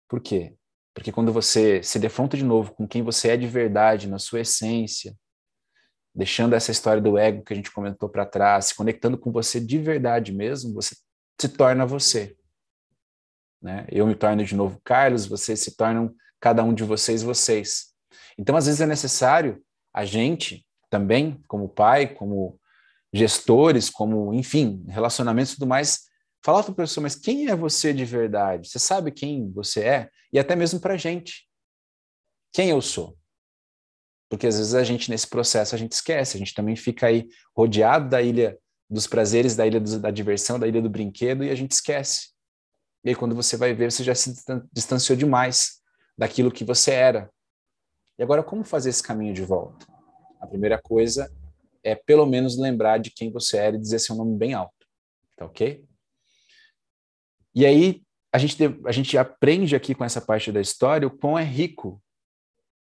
[0.07, 0.55] Por quê?
[0.93, 4.41] Porque quando você se defronta de novo com quem você é de verdade, na sua
[4.41, 5.15] essência,
[6.13, 9.59] deixando essa história do ego que a gente comentou para trás, se conectando com você
[9.59, 10.95] de verdade mesmo, você
[11.39, 12.35] se torna você.
[13.61, 13.87] Né?
[13.89, 17.93] Eu me torno de novo Carlos, vocês se tornam cada um de vocês vocês.
[18.37, 22.59] Então, às vezes é necessário a gente também, como pai, como
[23.13, 26.07] gestores, como, enfim, relacionamentos e tudo mais,
[26.43, 28.67] falar para a pessoa, mas quem é você de verdade?
[28.67, 30.09] Você sabe quem você é?
[30.31, 31.47] E até mesmo para a gente.
[32.51, 33.17] Quem eu sou?
[34.33, 37.27] Porque às vezes a gente, nesse processo, a gente esquece, a gente também fica aí
[37.55, 38.57] rodeado da ilha
[38.89, 42.33] dos prazeres, da ilha da diversão, da ilha do brinquedo, e a gente esquece
[43.03, 44.33] e aí, quando você vai ver, você já se
[44.71, 45.81] distanciou demais
[46.17, 47.29] daquilo que você era.
[48.17, 49.85] E agora, como fazer esse caminho de volta?
[50.39, 51.29] A primeira coisa
[51.83, 54.87] é, pelo menos, lembrar de quem você era e dizer seu nome bem alto.
[55.35, 55.83] Tá ok?
[57.53, 61.37] E aí, a gente, a gente aprende aqui com essa parte da história o quão
[61.37, 62.01] é rico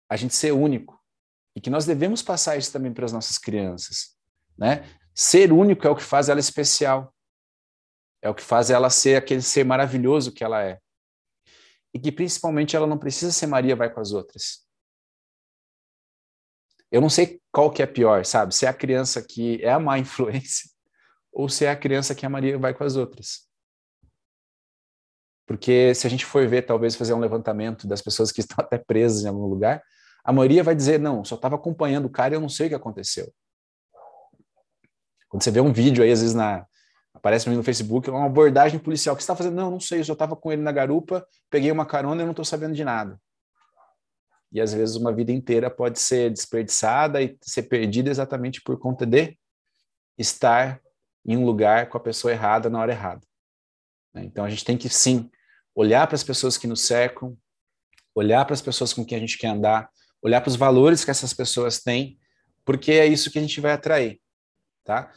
[0.06, 1.02] a gente ser único.
[1.56, 4.16] E que nós devemos passar isso também para as nossas crianças.
[4.58, 4.84] Né?
[5.14, 7.14] Ser único é o que faz ela especial.
[8.20, 10.80] É o que faz ela ser aquele ser maravilhoso que ela é.
[11.92, 14.64] E que principalmente ela não precisa ser Maria vai com as outras.
[16.90, 18.54] Eu não sei qual que é pior, sabe?
[18.54, 20.70] Se é a criança que é a má influência
[21.32, 23.48] ou se é a criança que a Maria vai com as outras.
[25.46, 28.78] Porque se a gente for ver, talvez fazer um levantamento das pessoas que estão até
[28.78, 29.82] presas em algum lugar,
[30.24, 32.68] a maioria vai dizer, não, só estava acompanhando o cara e eu não sei o
[32.70, 33.32] que aconteceu.
[35.28, 36.66] Quando você vê um vídeo aí, às vezes, na,
[37.12, 39.14] aparece no Facebook, uma abordagem policial.
[39.14, 39.54] O que você está fazendo?
[39.54, 42.32] Não, não sei, eu só estava com ele na garupa, peguei uma carona e não
[42.32, 43.20] estou sabendo de nada.
[44.52, 49.04] E às vezes uma vida inteira pode ser desperdiçada e ser perdida exatamente por conta
[49.04, 49.36] de
[50.16, 50.80] estar
[51.26, 53.26] em um lugar com a pessoa errada na hora errada.
[54.12, 54.24] Né?
[54.24, 55.28] Então a gente tem que sim
[55.74, 57.36] olhar para as pessoas que nos cercam,
[58.14, 59.90] olhar para as pessoas com quem a gente quer andar,
[60.24, 62.18] olhar para os valores que essas pessoas têm,
[62.64, 64.18] porque é isso que a gente vai atrair,
[64.82, 65.12] tá?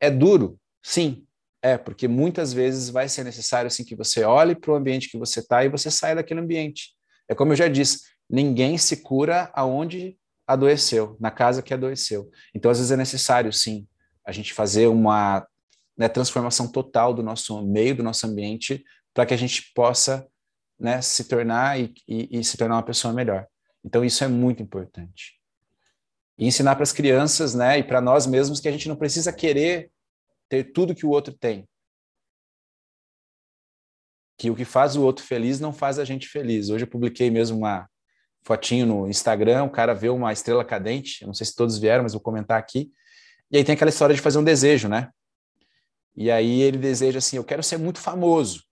[0.00, 1.24] É duro, sim,
[1.62, 5.18] é, porque muitas vezes vai ser necessário assim que você olhe para o ambiente que
[5.18, 6.94] você está e você saia daquele ambiente.
[7.28, 12.28] É como eu já disse, ninguém se cura aonde adoeceu, na casa que adoeceu.
[12.52, 13.86] Então, às vezes é necessário, sim,
[14.26, 15.46] a gente fazer uma
[15.96, 18.82] né, transformação total do nosso meio, do nosso ambiente,
[19.14, 20.26] para que a gente possa
[20.78, 23.46] né, se tornar e, e, e se tornar uma pessoa melhor.
[23.84, 25.40] Então, isso é muito importante.
[26.38, 29.32] E ensinar para as crianças, né, e para nós mesmos que a gente não precisa
[29.32, 29.90] querer
[30.48, 31.68] ter tudo que o outro tem.
[34.38, 36.70] Que o que faz o outro feliz não faz a gente feliz.
[36.70, 37.88] Hoje eu publiquei mesmo uma
[38.42, 42.02] fotinho no Instagram, o cara vê uma estrela cadente, eu não sei se todos vieram,
[42.02, 42.90] mas vou comentar aqui.
[43.50, 45.10] E aí tem aquela história de fazer um desejo, né?
[46.16, 48.64] E aí ele deseja assim: eu quero ser muito famoso.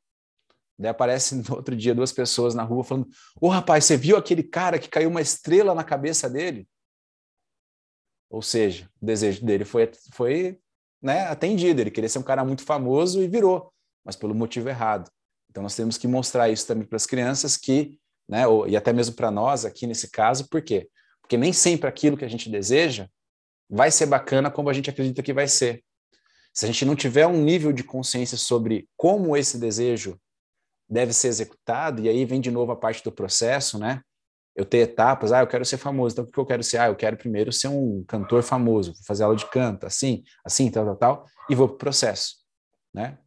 [0.79, 3.09] Daí aparece no outro dia duas pessoas na rua falando:
[3.41, 6.69] Ô oh, rapaz, você viu aquele cara que caiu uma estrela na cabeça dele?
[8.31, 10.59] Ou seja, o desejo dele foi, foi
[11.03, 11.81] né, atendido.
[11.81, 13.73] Ele queria ser um cara muito famoso e virou,
[14.05, 15.11] mas pelo motivo errado.
[15.51, 18.93] Então nós temos que mostrar isso também para as crianças que, né, ou, e até
[18.93, 20.89] mesmo para nós aqui nesse caso, por quê?
[21.23, 23.09] Porque nem sempre aquilo que a gente deseja
[23.69, 25.83] vai ser bacana como a gente acredita que vai ser.
[26.53, 30.19] Se a gente não tiver um nível de consciência sobre como esse desejo
[30.89, 34.01] deve ser executado, e aí vem de novo a parte do processo, né?
[34.57, 36.79] Eu ter etapas, ah, eu quero ser famoso, então o que eu quero ser?
[36.79, 40.85] Ah, eu quero primeiro ser um cantor famoso, fazer aula de canto, assim, assim, tal,
[40.85, 42.37] tal, tal, e vou para o processo,
[42.93, 43.19] né?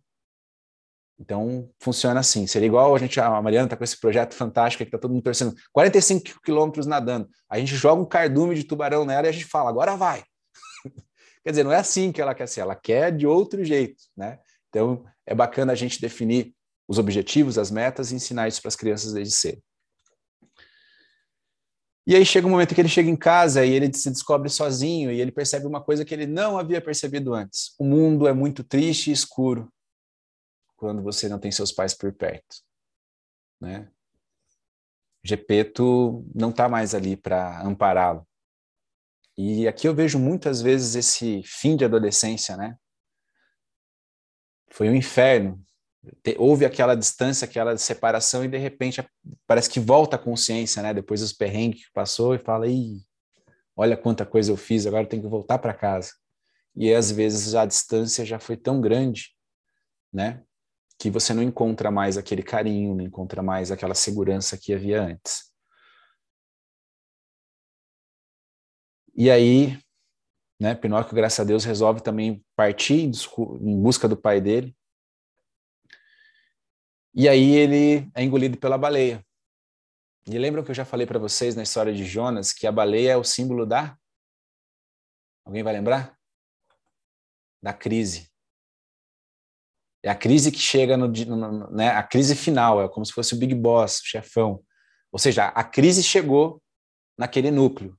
[1.21, 2.47] Então, funciona assim.
[2.47, 5.21] Seria igual a gente, a Mariana está com esse projeto fantástico que está todo mundo
[5.21, 7.29] torcendo, 45 quilômetros nadando.
[7.47, 10.23] A gente joga um cardume de tubarão nela e a gente fala, agora vai.
[11.45, 14.39] quer dizer, não é assim que ela quer ser, ela quer de outro jeito, né?
[14.69, 16.55] Então, é bacana a gente definir
[16.91, 19.63] os objetivos, as metas e ensinar isso para as crianças desde cedo.
[22.05, 25.09] E aí chega um momento que ele chega em casa e ele se descobre sozinho
[25.09, 27.73] e ele percebe uma coisa que ele não havia percebido antes.
[27.79, 29.71] O mundo é muito triste e escuro
[30.75, 32.57] quando você não tem seus pais por perto,
[33.61, 33.89] né?
[35.23, 38.27] Gepeto não está mais ali para ampará-lo.
[39.37, 42.75] E aqui eu vejo muitas vezes esse fim de adolescência, né?
[44.69, 45.65] Foi um inferno.
[46.37, 49.05] Houve aquela distância, aquela separação, e de repente
[49.45, 50.93] parece que volta a consciência, né?
[50.93, 53.01] Depois dos perrengues que passou, e fala: Ih,
[53.75, 56.11] olha quanta coisa eu fiz, agora eu tenho que voltar para casa.
[56.75, 59.35] E às vezes a distância já foi tão grande,
[60.11, 60.43] né?
[61.01, 65.51] que você não encontra mais aquele carinho, não encontra mais aquela segurança que havia antes.
[69.15, 69.79] E aí,
[70.59, 73.09] né, Pinóquio, graças a Deus, resolve também partir
[73.61, 74.75] em busca do pai dele.
[77.13, 79.25] E aí ele é engolido pela baleia.
[80.25, 83.11] E lembram que eu já falei para vocês na história de Jonas que a baleia
[83.11, 83.97] é o símbolo da.
[85.45, 86.17] Alguém vai lembrar?
[87.61, 88.31] Da crise.
[90.03, 93.35] É a crise que chega no, no, né, a crise final, é como se fosse
[93.35, 94.63] o Big Boss, o chefão.
[95.11, 96.61] Ou seja, a crise chegou
[97.17, 97.97] naquele núcleo.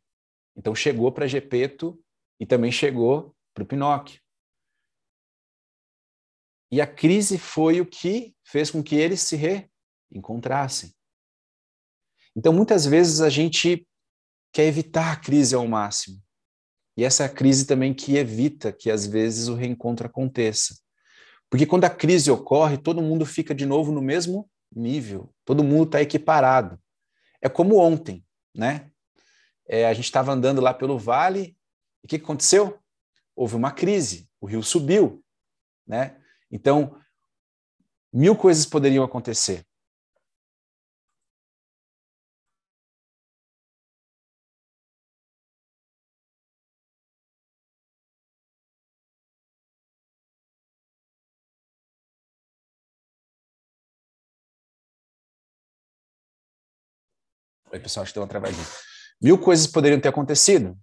[0.57, 2.03] Então chegou para Gepeto
[2.41, 4.22] e também chegou para o Pinóquio.
[6.73, 9.37] E a crise foi o que fez com que eles se
[10.11, 10.91] reencontrassem.
[12.35, 13.87] Então muitas vezes a gente
[14.51, 16.19] quer evitar a crise ao máximo.
[16.97, 20.75] E essa é a crise também que evita que às vezes o reencontro aconteça.
[21.51, 25.85] Porque quando a crise ocorre, todo mundo fica de novo no mesmo nível, todo mundo
[25.85, 26.81] está equiparado.
[27.43, 28.91] É como ontem, né?
[29.69, 31.55] É, a gente estava andando lá pelo vale,
[32.03, 32.79] e o que aconteceu?
[33.37, 35.23] Houve uma crise, o rio subiu,
[35.87, 36.22] né?
[36.53, 37.01] Então,
[38.13, 39.65] mil coisas poderiam acontecer.
[57.73, 58.67] Oi, pessoal, acho que deu uma travadinha.
[59.21, 60.79] Mil coisas poderiam ter acontecido.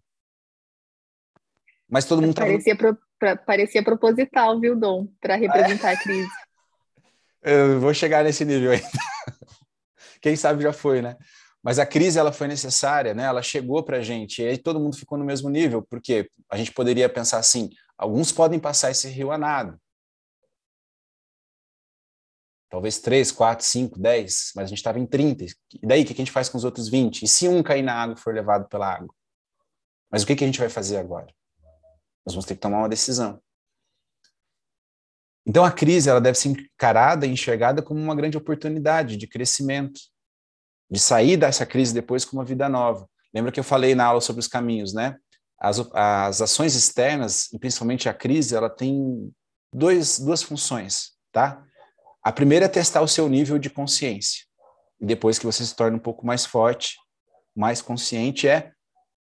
[1.89, 5.07] Mas todo mundo parecia, pro, pra, parecia proposital, viu, Dom?
[5.19, 5.93] Para representar é.
[5.93, 6.29] a crise.
[7.41, 8.85] Eu vou chegar nesse nível ainda.
[10.21, 11.15] Quem sabe já foi, né?
[11.63, 13.23] Mas a crise ela foi necessária, né?
[13.23, 16.57] Ela chegou para a gente e aí todo mundo ficou no mesmo nível, porque a
[16.57, 19.79] gente poderia pensar assim: alguns podem passar esse rio a nado,
[22.69, 25.45] talvez 3, 4, 5, 10, mas a gente estava em 30.
[25.81, 27.23] E daí, o que a gente faz com os outros 20?
[27.23, 29.13] E se um cair na água e for levado pela água?
[30.11, 31.27] Mas o que a gente vai fazer agora?
[32.25, 33.41] Nós vamos ter que tomar uma decisão.
[35.45, 39.99] Então, a crise ela deve ser encarada e enxergada como uma grande oportunidade de crescimento,
[40.91, 43.09] de sair dessa crise depois com uma vida nova.
[43.33, 45.17] Lembra que eu falei na aula sobre os caminhos, né?
[45.59, 49.33] As, as ações externas, e principalmente a crise, ela tem
[49.73, 51.65] dois, duas funções, tá?
[52.23, 54.45] A primeira é testar o seu nível de consciência.
[54.99, 56.97] E depois que você se torna um pouco mais forte,
[57.55, 58.71] mais consciente, é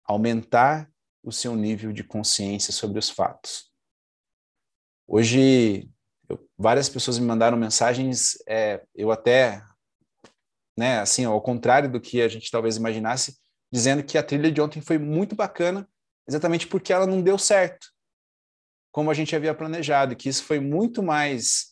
[0.05, 0.89] aumentar
[1.23, 3.71] o seu nível de consciência sobre os fatos.
[5.07, 5.91] Hoje,
[6.29, 9.63] eu, várias pessoas me mandaram mensagens, é, eu até,
[10.77, 13.39] né, assim, ao contrário do que a gente talvez imaginasse,
[13.73, 15.89] dizendo que a trilha de ontem foi muito bacana,
[16.29, 17.89] exatamente porque ela não deu certo,
[18.93, 21.71] como a gente havia planejado, que isso foi muito mais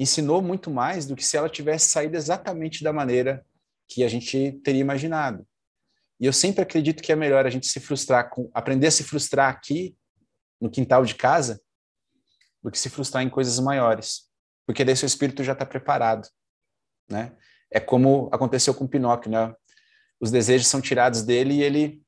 [0.00, 3.44] ensinou muito mais do que se ela tivesse saído exatamente da maneira
[3.86, 5.46] que a gente teria imaginado.
[6.20, 9.02] E eu sempre acredito que é melhor a gente se frustrar com aprender a se
[9.02, 9.96] frustrar aqui
[10.60, 11.60] no quintal de casa
[12.62, 14.28] do que se frustrar em coisas maiores,
[14.66, 16.28] porque daí seu espírito já está preparado,
[17.08, 17.34] né?
[17.70, 19.54] É como aconteceu com Pinóquio, né?
[20.20, 22.02] Os desejos são tirados dele e ele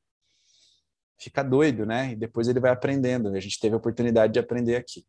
[1.19, 2.13] fica doido, né?
[2.13, 3.29] E depois ele vai aprendendo.
[3.35, 5.07] A gente teve a oportunidade de aprender aqui.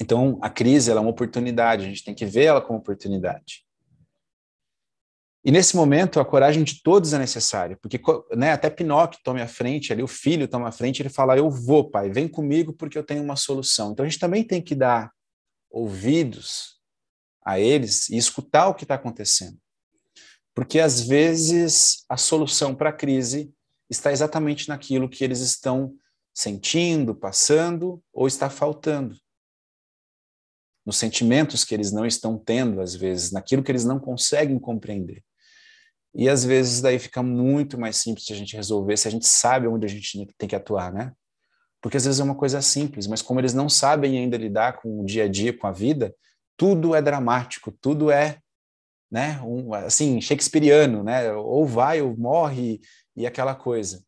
[0.00, 3.64] Então, a crise ela é uma oportunidade, a gente tem que ver ela como oportunidade.
[5.44, 8.00] E nesse momento, a coragem de todos é necessária, porque
[8.36, 11.50] né, até Pinóquio toma a frente, ali o filho toma a frente, ele fala: Eu
[11.50, 13.92] vou, pai, vem comigo porque eu tenho uma solução.
[13.92, 15.10] Então a gente também tem que dar
[15.68, 16.80] ouvidos
[17.44, 19.58] a eles e escutar o que está acontecendo.
[20.54, 23.52] Porque às vezes a solução para a crise
[23.90, 25.94] está exatamente naquilo que eles estão
[26.32, 29.16] sentindo, passando ou está faltando.
[30.84, 35.22] Nos sentimentos que eles não estão tendo, às vezes, naquilo que eles não conseguem compreender.
[36.14, 39.26] E às vezes daí fica muito mais simples de a gente resolver se a gente
[39.26, 41.12] sabe onde a gente tem que atuar, né?
[41.80, 45.00] Porque às vezes é uma coisa simples, mas como eles não sabem ainda lidar com
[45.00, 46.14] o dia a dia, com a vida,
[46.56, 48.38] tudo é dramático, tudo é,
[49.10, 51.32] né, um, assim, shakespeariano, né?
[51.32, 52.80] Ou vai ou morre
[53.16, 54.04] e aquela coisa.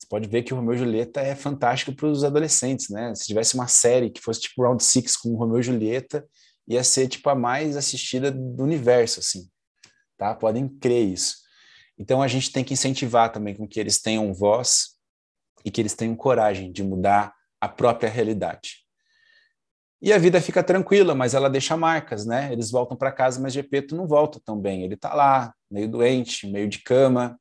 [0.00, 3.14] Você pode ver que o Romeu e Julieta é fantástico para os adolescentes, né?
[3.16, 6.26] Se tivesse uma série que fosse tipo Round Six com o Romeu e Julieta,
[6.68, 9.50] ia ser tipo a mais assistida do universo, assim
[10.18, 10.34] tá?
[10.34, 11.36] Podem crer isso.
[11.96, 14.96] Então a gente tem que incentivar também com que eles tenham voz
[15.64, 18.84] e que eles tenham coragem de mudar a própria realidade.
[20.00, 22.52] E a vida fica tranquila, mas ela deixa marcas, né?
[22.52, 24.84] Eles voltam para casa, mas Gepeto não volta tão bem.
[24.84, 27.38] Ele está lá, meio doente, meio de cama.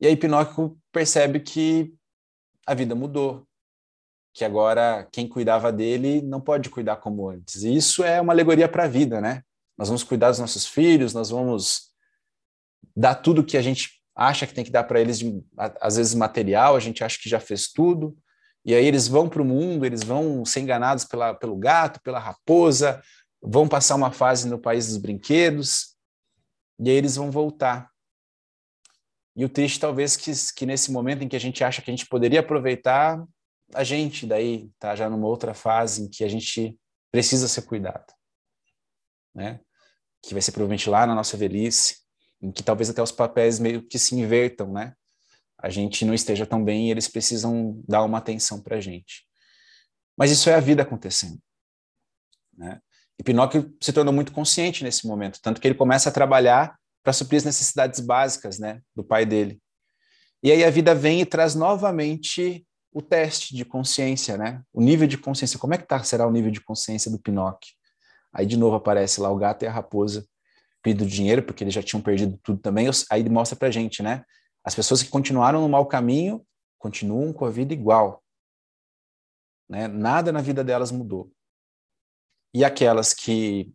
[0.00, 1.92] E aí Pinóquio percebe que
[2.66, 3.46] a vida mudou,
[4.32, 7.62] que agora quem cuidava dele não pode cuidar como antes.
[7.62, 9.42] E isso é uma alegoria para a vida, né?
[9.76, 11.85] Nós vamos cuidar dos nossos filhos, nós vamos
[12.96, 15.44] dar tudo que a gente acha que tem que dar para eles, de,
[15.80, 18.16] às vezes material, a gente acha que já fez tudo,
[18.64, 22.18] e aí eles vão para o mundo, eles vão ser enganados pela, pelo gato, pela
[22.18, 23.02] raposa,
[23.42, 25.94] vão passar uma fase no país dos brinquedos,
[26.80, 27.90] e aí eles vão voltar.
[29.36, 31.94] E o triste talvez que, que nesse momento em que a gente acha que a
[31.94, 33.22] gente poderia aproveitar,
[33.74, 36.78] a gente daí tá já numa outra fase em que a gente
[37.12, 38.12] precisa ser cuidado,
[39.34, 39.60] né?
[40.22, 42.05] Que vai ser provavelmente lá na nossa velhice,
[42.40, 44.94] em que talvez até os papéis meio que se invertam, né?
[45.58, 49.26] A gente não esteja tão bem e eles precisam dar uma atenção para a gente.
[50.16, 51.38] Mas isso é a vida acontecendo,
[52.56, 52.80] né?
[53.18, 57.12] E Pinóquio se tornou muito consciente nesse momento, tanto que ele começa a trabalhar para
[57.12, 59.60] suprir as necessidades básicas, né, do pai dele.
[60.42, 64.62] E aí a vida vem e traz novamente o teste de consciência, né?
[64.72, 67.72] O nível de consciência, como é que tá, será o nível de consciência do Pinóquio?
[68.32, 70.26] Aí de novo aparece lá o gato e a raposa
[70.82, 74.24] pedido dinheiro, porque eles já tinham perdido tudo também, aí mostra pra gente, né?
[74.64, 76.44] As pessoas que continuaram no mau caminho
[76.78, 78.22] continuam com a vida igual.
[79.68, 79.88] Né?
[79.88, 81.32] Nada na vida delas mudou.
[82.54, 83.72] E aquelas que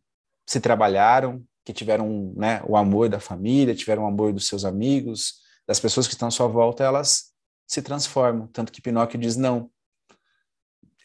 [0.48, 5.42] se trabalharam, que tiveram né, o amor da família, tiveram o amor dos seus amigos,
[5.68, 7.34] das pessoas que estão à sua volta, elas
[7.68, 8.48] se transformam.
[8.48, 9.72] Tanto que Pinóquio diz: não,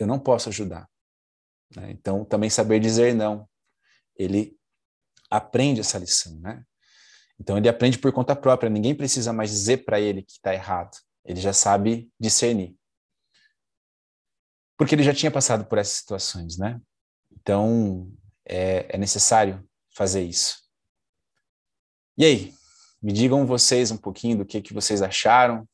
[0.00, 0.88] eu não posso ajudar.
[1.74, 1.90] Né?
[1.90, 3.48] Então, também saber dizer não.
[4.16, 4.56] Ele
[5.30, 6.64] aprende essa lição, né?
[7.38, 10.96] Então ele aprende por conta própria, ninguém precisa mais dizer para ele que está errado,
[11.24, 12.74] ele já sabe discernir.
[14.76, 16.80] Porque ele já tinha passado por essas situações, né?
[17.32, 18.10] Então
[18.44, 20.58] é, é necessário fazer isso.
[22.16, 22.54] E aí,
[23.02, 25.68] me digam vocês um pouquinho do que, que vocês acharam,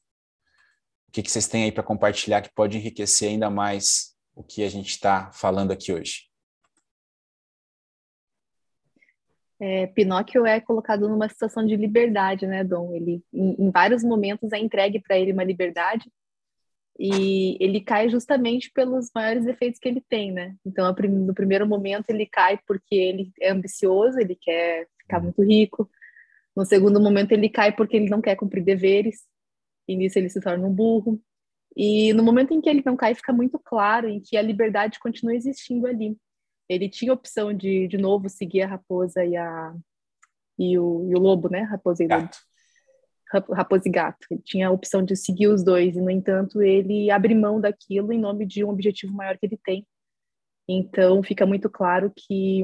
[1.08, 4.64] o que, que vocês têm aí para compartilhar que pode enriquecer ainda mais o que
[4.64, 6.31] a gente está falando aqui hoje.
[9.64, 12.92] É, Pinóquio é colocado numa situação de liberdade, né, Dom?
[12.92, 16.10] Ele, em, em vários momentos, é entregue para ele uma liberdade
[16.98, 20.56] e ele cai justamente pelos maiores defeitos que ele tem, né?
[20.66, 25.24] Então, no primeiro momento, ele cai porque ele é ambicioso, ele quer ficar uhum.
[25.24, 25.88] muito rico.
[26.56, 29.22] No segundo momento, ele cai porque ele não quer cumprir deveres,
[29.86, 31.22] e nisso ele se torna um burro.
[31.76, 34.98] E no momento em que ele não cai, fica muito claro em que a liberdade
[34.98, 36.16] continua existindo ali
[36.68, 39.74] ele tinha opção de, de novo, seguir a raposa e, a,
[40.58, 41.62] e, o, e o lobo, né?
[41.62, 42.38] Raposa e gato.
[43.32, 43.54] lobo.
[43.54, 44.26] Raposa e gato.
[44.30, 48.12] Ele tinha a opção de seguir os dois, e, no entanto, ele abre mão daquilo
[48.12, 49.86] em nome de um objetivo maior que ele tem.
[50.68, 52.62] Então, fica muito claro que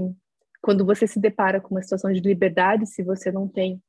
[0.60, 3.82] quando você se depara com uma situação de liberdade, se você não tem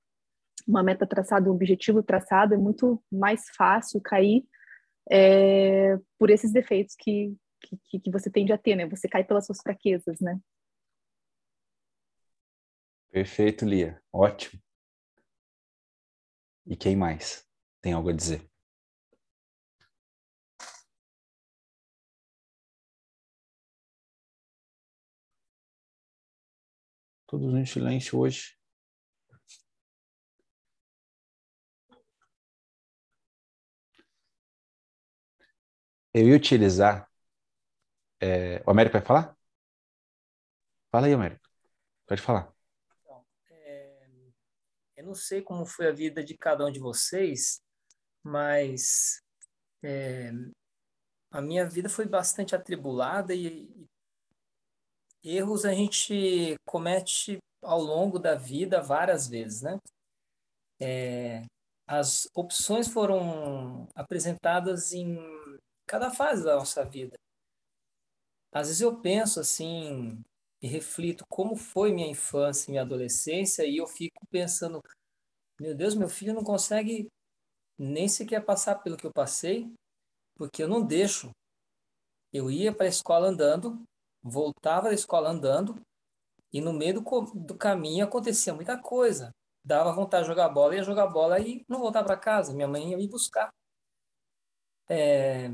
[0.68, 4.44] uma meta traçada, um objetivo traçado, é muito mais fácil cair
[5.10, 7.36] é, por esses defeitos que,
[7.78, 8.88] que, que você tende a ter, né?
[8.88, 10.40] Você cai pelas suas fraquezas, né?
[13.12, 14.02] Perfeito, Lia.
[14.14, 14.62] Ótimo.
[16.66, 17.48] E quem mais
[17.82, 18.48] tem algo a dizer?
[27.28, 28.56] Todos em silêncio hoje.
[36.14, 37.09] Eu ia utilizar
[38.22, 38.62] é...
[38.66, 39.38] O Américo vai falar?
[40.92, 41.48] Fala aí, Américo.
[42.06, 42.54] Pode falar.
[43.02, 44.08] Então, é...
[44.98, 47.62] Eu não sei como foi a vida de cada um de vocês,
[48.24, 49.22] mas
[49.84, 50.32] é...
[51.32, 53.88] a minha vida foi bastante atribulada e
[55.24, 59.78] erros a gente comete ao longo da vida várias vezes, né?
[60.80, 61.46] É,
[61.86, 65.18] as opções foram apresentadas em
[65.86, 67.18] cada fase da nossa vida.
[68.52, 70.24] Às vezes eu penso assim
[70.62, 74.82] e reflito como foi minha infância e minha adolescência e eu fico pensando,
[75.60, 77.08] meu Deus, meu filho não consegue
[77.78, 79.72] nem sequer passar pelo que eu passei,
[80.36, 81.32] porque eu não deixo.
[82.34, 83.82] Eu ia para a escola andando,
[84.22, 85.82] voltava da escola andando
[86.52, 89.32] e no meio do, do caminho acontecia muita coisa.
[89.64, 92.54] Dava vontade de jogar bola, ia jogar bola e não voltar para casa.
[92.54, 93.50] Minha mãe ia me buscar.
[94.88, 95.48] É,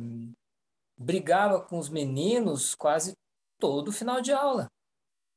[0.98, 3.14] brigava com os meninos quase
[3.60, 4.68] todo final de aula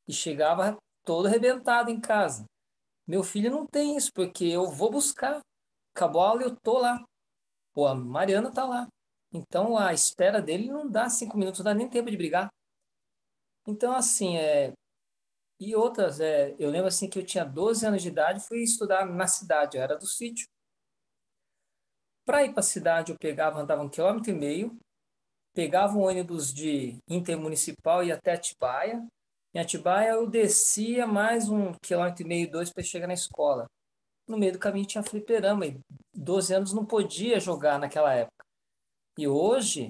[0.06, 2.44] e chegava todo arrebentado em casa.
[3.06, 5.40] Meu filho não tem isso, porque eu vou buscar.
[5.94, 7.02] Acabou a aula eu tô lá.
[7.74, 8.86] Ou a Mariana tá lá.
[9.32, 12.48] Então a espera dele não dá cinco minutos, não dá nem tempo de brigar.
[13.66, 14.72] Então, assim, é...
[15.60, 16.54] e outras, é...
[16.58, 19.82] eu lembro assim que eu tinha 12 anos de idade fui estudar na cidade, eu
[19.82, 20.46] era do sítio.
[22.24, 24.78] Para ir para a cidade, eu pegava, andava um quilômetro e meio,
[25.58, 29.04] pegava um ônibus de intermunicipal e até Atibaia.
[29.52, 33.66] Em Atibaia, eu descia mais um quilômetro e meio, dois, para chegar na escola.
[34.28, 35.80] No meio do caminho tinha fliperama, e
[36.14, 38.44] 12 anos não podia jogar naquela época.
[39.18, 39.88] E hoje,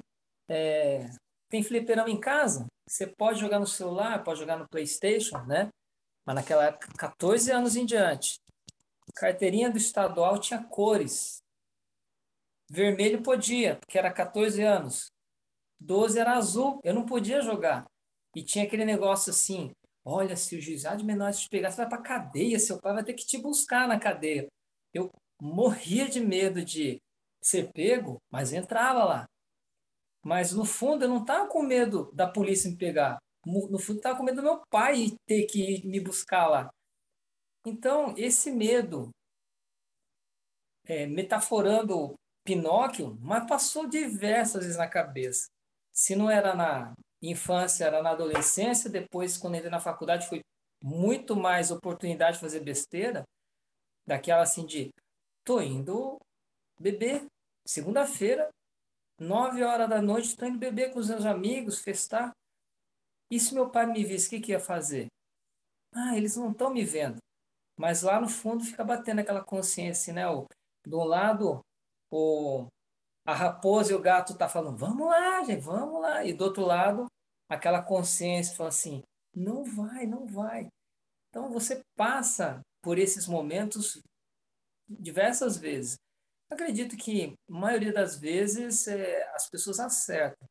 [0.49, 1.11] é...
[1.51, 5.69] tem fliperama em casa, você pode jogar no celular, pode jogar no PlayStation, né?
[6.25, 8.41] Mas naquela época, 14 anos em diante,
[9.15, 11.43] carteirinha do estadual tinha cores.
[12.71, 15.13] Vermelho podia, porque era 14 anos.
[15.81, 17.85] 12 era azul, eu não podia jogar.
[18.35, 19.71] E tinha aquele negócio assim:
[20.05, 23.05] olha, se o juizado de menores te pegar, você vai para cadeia, seu pai vai
[23.05, 24.49] ter que te buscar na cadeia.
[24.93, 25.11] Eu
[25.41, 26.99] morria de medo de
[27.43, 29.27] ser pego, mas entrava lá.
[30.25, 33.19] Mas no fundo eu não estava com medo da polícia me pegar.
[33.47, 36.71] No fundo estava com medo do meu pai ter que me buscar lá.
[37.67, 39.11] Então esse medo,
[40.85, 42.15] é, metaforando
[42.45, 45.49] Pinóquio, mas passou diversas vezes na cabeça.
[45.99, 48.89] Se não era na infância, era na adolescência.
[48.89, 50.41] Depois, quando entrei na faculdade, foi
[50.81, 53.25] muito mais oportunidade de fazer besteira.
[54.07, 54.91] Daquela assim de,
[55.45, 56.17] tô indo
[56.81, 57.27] beber.
[57.67, 58.49] Segunda-feira,
[59.21, 62.31] Nove horas da noite, estou indo beber com os meus amigos, festar.
[63.29, 65.09] E se meu pai me visse, o que, que ia fazer?
[65.93, 67.17] Ah, eles não estão me vendo.
[67.77, 70.29] Mas lá no fundo fica batendo aquela consciência, né?
[70.31, 70.47] O,
[70.87, 71.61] um lado,
[72.13, 72.69] o,
[73.29, 76.25] a raposa e o gato tá falando, vamos lá, gente, vamos lá.
[76.25, 77.05] E do outro lado,
[77.47, 79.03] aquela consciência fala assim,
[79.37, 80.67] não vai, não vai.
[81.29, 84.01] Então você passa por esses momentos
[84.89, 85.99] diversas vezes.
[86.51, 90.49] Acredito que, a maioria das vezes, é, as pessoas acertam.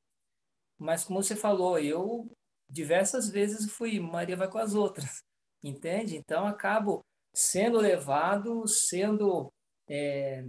[0.77, 2.29] Mas, como você falou, eu
[2.69, 5.23] diversas vezes fui Maria vai com as outras,
[5.63, 6.15] entende?
[6.15, 7.03] Então, acabo
[7.33, 9.51] sendo levado, sendo.
[9.89, 10.45] É,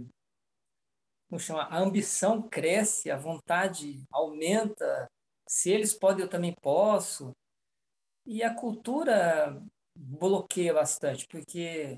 [1.29, 1.63] como chama?
[1.63, 5.07] A ambição cresce, a vontade aumenta.
[5.47, 7.31] Se eles podem, eu também posso.
[8.25, 9.61] E a cultura
[9.95, 11.97] bloqueia bastante, porque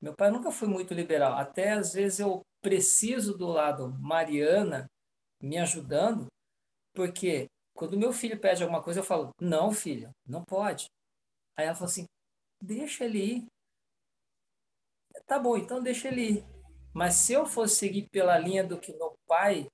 [0.00, 1.34] meu pai nunca foi muito liberal.
[1.34, 4.86] Até às vezes eu preciso do lado Mariana
[5.40, 6.26] me ajudando,
[6.94, 10.86] porque quando meu filho pede alguma coisa, eu falo: não, filho, não pode.
[11.56, 12.04] Aí ela fala assim:
[12.60, 13.46] deixa ele ir.
[15.26, 16.57] Tá bom, então deixa ele ir.
[16.98, 19.68] Mas se eu fosse seguir pela linha do que meu pai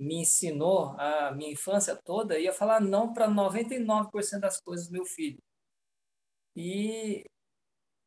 [0.00, 5.04] me ensinou a minha infância toda, ia falar não para 99% das coisas do meu
[5.04, 5.36] filho.
[6.56, 7.24] E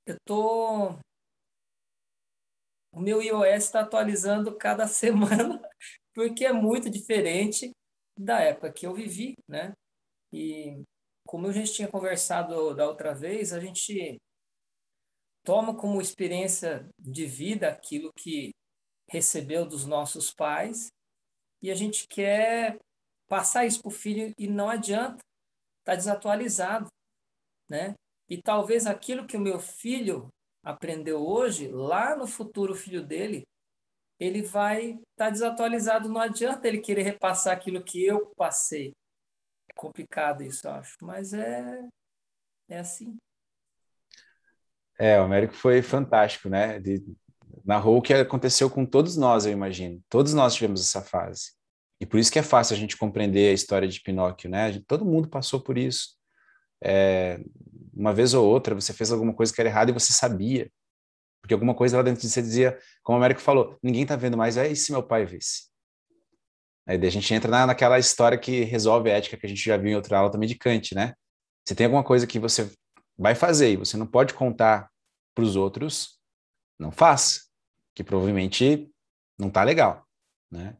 [0.07, 0.93] eu tô
[2.91, 5.61] o meu iOS está atualizando cada semana
[6.15, 7.69] porque é muito diferente
[8.17, 9.71] da época que eu vivi, né?
[10.33, 10.81] E
[11.27, 14.19] como a gente tinha conversado da outra vez, a gente
[15.47, 18.51] toma como experiência de vida aquilo que
[19.09, 20.89] recebeu dos nossos pais
[21.61, 22.77] e a gente quer
[23.29, 25.23] passar isso para o filho e não adianta,
[25.79, 26.89] está desatualizado,
[27.69, 27.93] né?
[28.29, 30.27] E talvez aquilo que o meu filho
[30.61, 33.43] aprendeu hoje, lá no futuro o filho dele,
[34.19, 36.09] ele vai estar tá desatualizado.
[36.09, 38.91] Não adianta ele querer repassar aquilo que eu passei.
[39.69, 40.97] É complicado isso, eu acho.
[41.01, 41.87] Mas é,
[42.67, 43.17] é assim.
[44.99, 46.77] É, o Américo foi fantástico, né?
[46.77, 47.03] Ele
[47.63, 50.01] narrou o que aconteceu com todos nós, eu imagino.
[50.09, 51.51] Todos nós tivemos essa fase.
[51.99, 54.79] E por isso que é fácil a gente compreender a história de Pinóquio, né?
[54.87, 56.15] Todo mundo passou por isso.
[56.83, 57.39] É,
[57.93, 60.71] uma vez ou outra, você fez alguma coisa que era errada e você sabia.
[61.41, 64.37] Porque alguma coisa lá dentro de você dizia, como o Américo falou, ninguém tá vendo
[64.37, 65.67] mais, é se meu pai visse.
[66.87, 69.75] Aí a gente entra na, naquela história que resolve a ética que a gente já
[69.75, 71.13] viu em outra aula também de Kant, né?
[71.65, 72.71] Você tem alguma coisa que você
[73.17, 74.89] vai fazer e você não pode contar
[75.33, 76.19] para os outros,
[76.79, 77.41] não faça,
[77.95, 78.91] que provavelmente
[79.37, 80.07] não tá legal,
[80.51, 80.77] né?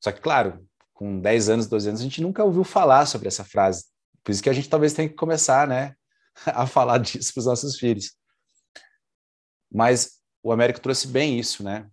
[0.00, 3.44] Só que, claro, com 10 anos, 12 anos, a gente nunca ouviu falar sobre essa
[3.44, 3.84] frase.
[4.24, 5.94] Por isso que a gente talvez tenha que começar, né,
[6.46, 8.16] a falar disso para os nossos filhos.
[9.70, 11.88] Mas o Américo trouxe bem isso, né?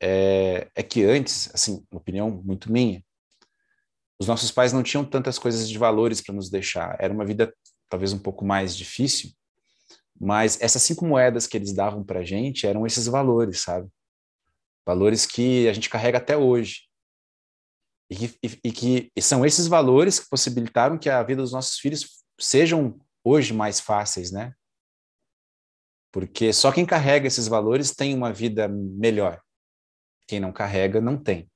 [0.00, 3.04] É, é que antes, assim, opinião muito minha,
[4.18, 6.96] os nossos pais não tinham tantas coisas de valores para nos deixar.
[7.00, 7.52] Era uma vida
[7.92, 9.30] talvez um pouco mais difícil,
[10.18, 13.86] mas essas cinco moedas que eles davam para a gente eram esses valores, sabe?
[14.86, 16.88] Valores que a gente carrega até hoje.
[18.08, 21.52] E que, e, e que e são esses valores que possibilitaram que a vida dos
[21.52, 24.54] nossos filhos sejam hoje mais fáceis, né?
[26.10, 29.38] Porque só quem carrega esses valores tem uma vida melhor.
[30.26, 31.46] Quem não carrega, não tem.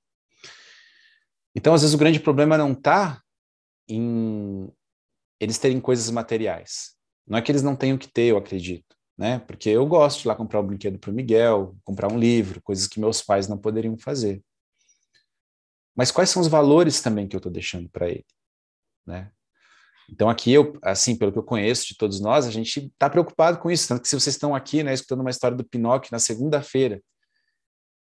[1.55, 3.23] Então, às vezes, o grande problema não está
[3.89, 4.71] em
[5.41, 6.95] eles terem coisas materiais.
[7.27, 9.41] Não é que eles não tenham que ter, eu acredito, né?
[9.41, 12.87] Porque eu gosto de lá comprar um brinquedo para o Miguel, comprar um livro, coisas
[12.87, 14.43] que meus pais não poderiam fazer.
[15.95, 18.27] Mas quais são os valores também que eu estou deixando para ele,
[19.07, 19.31] né?
[20.09, 23.59] Então aqui eu, assim, pelo que eu conheço de todos nós, a gente está preocupado
[23.59, 26.19] com isso, tanto que se vocês estão aqui, né, escutando uma história do Pinóquio na
[26.21, 27.03] segunda-feira,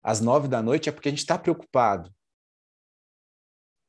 [0.04, 2.14] às nove da noite, é porque a gente está preocupado.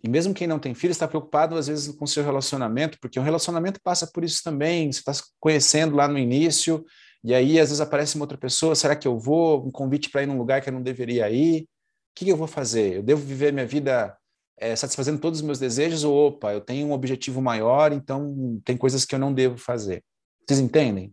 [0.07, 3.19] E mesmo quem não tem filho está preocupado às vezes com o seu relacionamento, porque
[3.19, 4.93] um relacionamento passa por isso também.
[4.93, 6.87] Você está se conhecendo lá no início,
[7.25, 8.77] e aí às vezes aparece uma outra pessoa.
[8.77, 9.67] Será que eu vou?
[9.67, 11.63] Um convite para ir num lugar que eu não deveria ir?
[11.63, 11.67] O
[12.15, 12.99] que, que eu vou fazer?
[12.99, 14.17] Eu devo viver minha vida
[14.57, 16.05] é, satisfazendo todos os meus desejos?
[16.05, 20.05] Ou opa, eu tenho um objetivo maior, então tem coisas que eu não devo fazer?
[20.47, 21.13] Vocês entendem?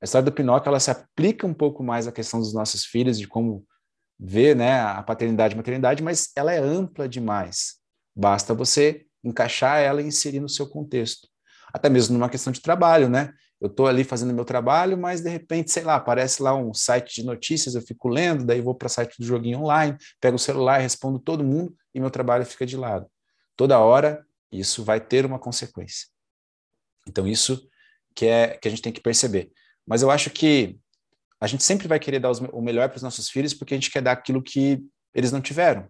[0.00, 3.18] A história do Pinóquio ela se aplica um pouco mais à questão dos nossos filhos,
[3.18, 3.66] de como
[4.16, 7.78] ver né, a paternidade e maternidade, mas ela é ampla demais.
[8.18, 11.28] Basta você encaixar ela e inserir no seu contexto.
[11.72, 13.32] Até mesmo numa questão de trabalho, né?
[13.60, 17.20] Eu estou ali fazendo meu trabalho, mas de repente, sei lá, aparece lá um site
[17.20, 20.38] de notícias, eu fico lendo, daí vou para o site do joguinho online, pego o
[20.38, 23.06] celular, respondo todo mundo e meu trabalho fica de lado.
[23.56, 26.08] Toda hora isso vai ter uma consequência.
[27.06, 27.68] Então isso
[28.16, 29.52] que é que a gente tem que perceber.
[29.86, 30.76] Mas eu acho que
[31.40, 33.76] a gente sempre vai querer dar os, o melhor para os nossos filhos porque a
[33.76, 35.88] gente quer dar aquilo que eles não tiveram.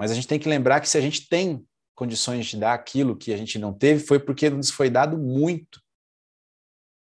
[0.00, 1.62] Mas a gente tem que lembrar que se a gente tem
[1.94, 5.78] condições de dar aquilo que a gente não teve, foi porque nos foi dado muito.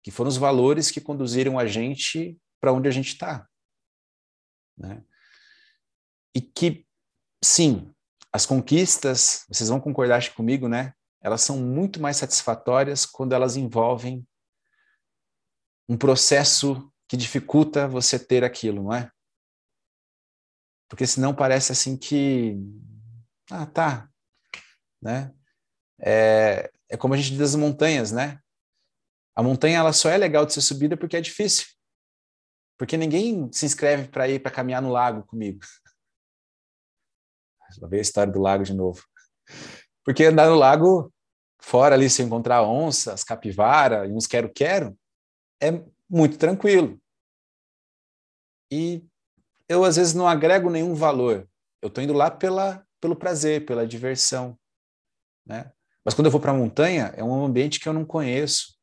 [0.03, 3.49] Que foram os valores que conduziram a gente para onde a gente está.
[4.77, 5.05] Né?
[6.35, 6.85] E que,
[7.41, 7.95] sim,
[8.33, 10.93] as conquistas, vocês vão concordar comigo, né?
[11.23, 14.27] Elas são muito mais satisfatórias quando elas envolvem
[15.89, 19.09] um processo que dificulta você ter aquilo, não é?
[20.91, 22.57] Porque senão parece assim que
[23.49, 24.11] ah, tá,
[25.01, 25.33] né?
[26.01, 28.41] É, é como a gente diz das montanhas, né?
[29.37, 31.69] A montanha ela só é legal de ser subida porque é difícil.
[32.77, 35.61] Porque ninguém se inscreve para ir para caminhar no lago comigo.
[37.81, 39.07] Vou ver a história do lago de novo.
[40.05, 41.15] Porque andar no lago,
[41.63, 44.99] fora ali, se encontrar onças, capivara e uns quero-quero,
[45.63, 45.71] é
[46.09, 47.01] muito tranquilo.
[48.73, 49.05] E
[49.71, 51.49] eu, às vezes, não agrego nenhum valor.
[51.81, 54.59] Eu estou indo lá pela, pelo prazer, pela diversão.
[55.47, 55.71] Né?
[56.05, 58.77] Mas quando eu vou para a montanha, é um ambiente que eu não conheço.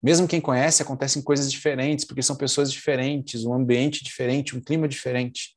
[0.00, 4.86] Mesmo quem conhece, acontecem coisas diferentes, porque são pessoas diferentes, um ambiente diferente, um clima
[4.86, 5.56] diferente.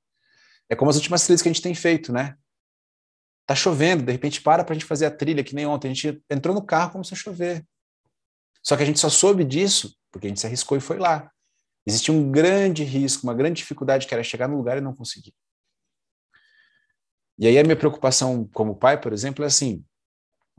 [0.68, 2.36] É como as últimas trilhas que a gente tem feito, né?
[3.46, 5.92] Tá chovendo, de repente para para a gente fazer a trilha, que nem ontem.
[5.92, 7.64] A gente entrou no carro como se chover.
[8.64, 11.32] Só que a gente só soube disso porque a gente se arriscou e foi lá.
[11.86, 15.34] Existia um grande risco, uma grande dificuldade que era chegar no lugar e não conseguir.
[17.38, 19.84] E aí a minha preocupação como pai, por exemplo, é assim: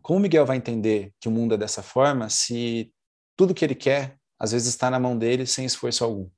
[0.02, 2.92] como o Miguel vai entender que o mundo é dessa forma se
[3.36, 6.28] tudo que ele quer às vezes está na mão dele sem esforço algum?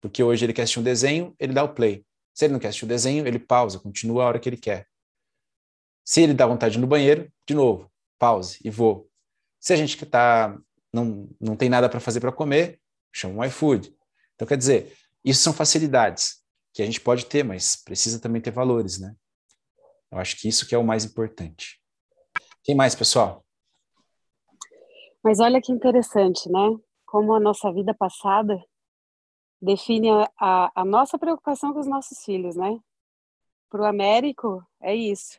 [0.00, 2.04] Porque hoje ele quer assistir um desenho, ele dá o play.
[2.32, 4.86] Se ele não quer assistir o desenho, ele pausa, continua a hora que ele quer.
[6.04, 9.10] Se ele dá vontade no banheiro, de novo, pause e vou.
[9.58, 10.58] Se a gente que tá
[10.92, 12.79] não, não tem nada para fazer para comer,
[13.12, 13.94] chama um iFood.
[14.34, 16.42] Então, quer dizer, isso são facilidades
[16.72, 19.14] que a gente pode ter, mas precisa também ter valores, né?
[20.10, 21.80] Eu acho que isso que é o mais importante.
[22.62, 23.44] Quem mais, pessoal?
[25.22, 26.76] Mas olha que interessante, né?
[27.06, 28.58] Como a nossa vida passada
[29.60, 30.08] define
[30.38, 32.78] a, a, nossa preocupação com os nossos filhos, né?
[33.68, 35.38] Para o Américo, é isso.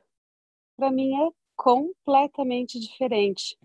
[0.78, 3.58] Para mim, é completamente diferente.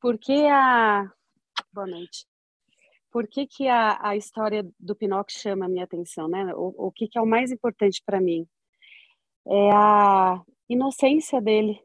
[0.00, 1.10] Porque a.
[1.72, 2.29] Boa noite.
[3.10, 6.54] Por que, que a, a história do Pinóquio chama a minha atenção, né?
[6.54, 8.46] O, o que, que é o mais importante para mim?
[9.46, 11.82] É a inocência dele.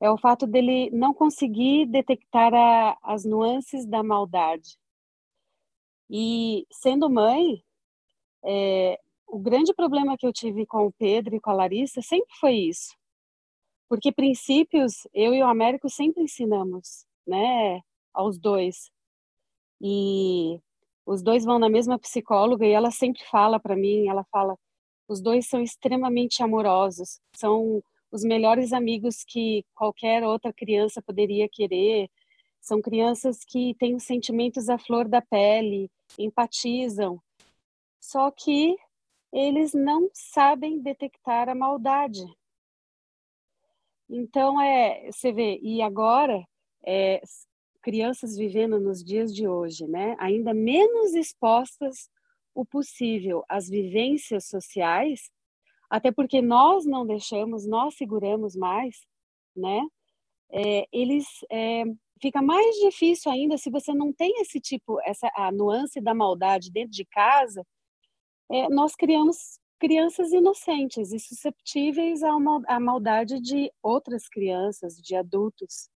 [0.00, 4.78] É o fato dele não conseguir detectar a, as nuances da maldade.
[6.08, 7.62] E sendo mãe,
[8.44, 12.34] é, o grande problema que eu tive com o Pedro e com a Larissa sempre
[12.40, 12.96] foi isso.
[13.88, 17.80] Porque princípios, eu e o Américo sempre ensinamos, né,
[18.14, 18.90] aos dois.
[19.80, 20.60] E
[21.06, 24.56] os dois vão na mesma psicóloga e ela sempre fala para mim, ela fala,
[25.08, 32.10] os dois são extremamente amorosos, são os melhores amigos que qualquer outra criança poderia querer.
[32.60, 37.20] São crianças que têm os sentimentos à flor da pele, empatizam.
[38.00, 38.76] Só que
[39.32, 42.24] eles não sabem detectar a maldade.
[44.08, 46.46] Então, é, você vê, e agora,
[46.84, 47.22] é,
[47.88, 52.10] crianças vivendo nos dias de hoje, né, ainda menos expostas
[52.54, 55.30] o possível às vivências sociais,
[55.88, 59.06] até porque nós não deixamos, nós seguramos mais,
[59.56, 59.80] né,
[60.52, 61.84] é, eles é,
[62.20, 66.70] fica mais difícil ainda se você não tem esse tipo, essa a nuance da maldade
[66.70, 67.66] dentro de casa.
[68.50, 75.88] É, nós criamos crianças inocentes e susceptíveis à maldade de outras crianças, de adultos.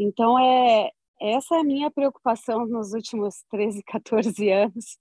[0.00, 4.96] Então, é, essa é a minha preocupação nos últimos 13, 14 anos,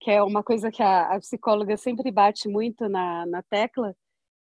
[0.00, 3.94] que é uma coisa que a, a psicóloga sempre bate muito na, na tecla.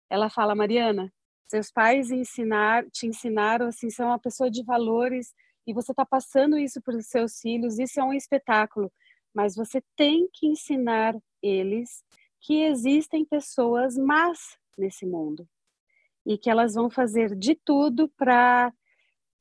[0.09, 1.11] Ela fala, Mariana,
[1.49, 5.33] seus pais ensinar, te ensinaram assim, ser uma pessoa de valores
[5.67, 8.89] e você está passando isso para os seus filhos, isso é um espetáculo.
[9.33, 12.01] Mas você tem que ensinar eles
[12.39, 15.45] que existem pessoas más nesse mundo
[16.25, 18.71] e que elas vão fazer de tudo para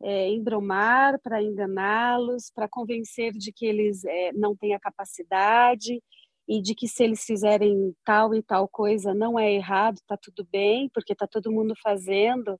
[0.02, 6.02] é, embromar, para enganá-los, para convencer de que eles é, não têm a capacidade
[6.48, 10.46] e de que se eles fizerem tal e tal coisa não é errado, está tudo
[10.50, 12.58] bem, porque está todo mundo fazendo.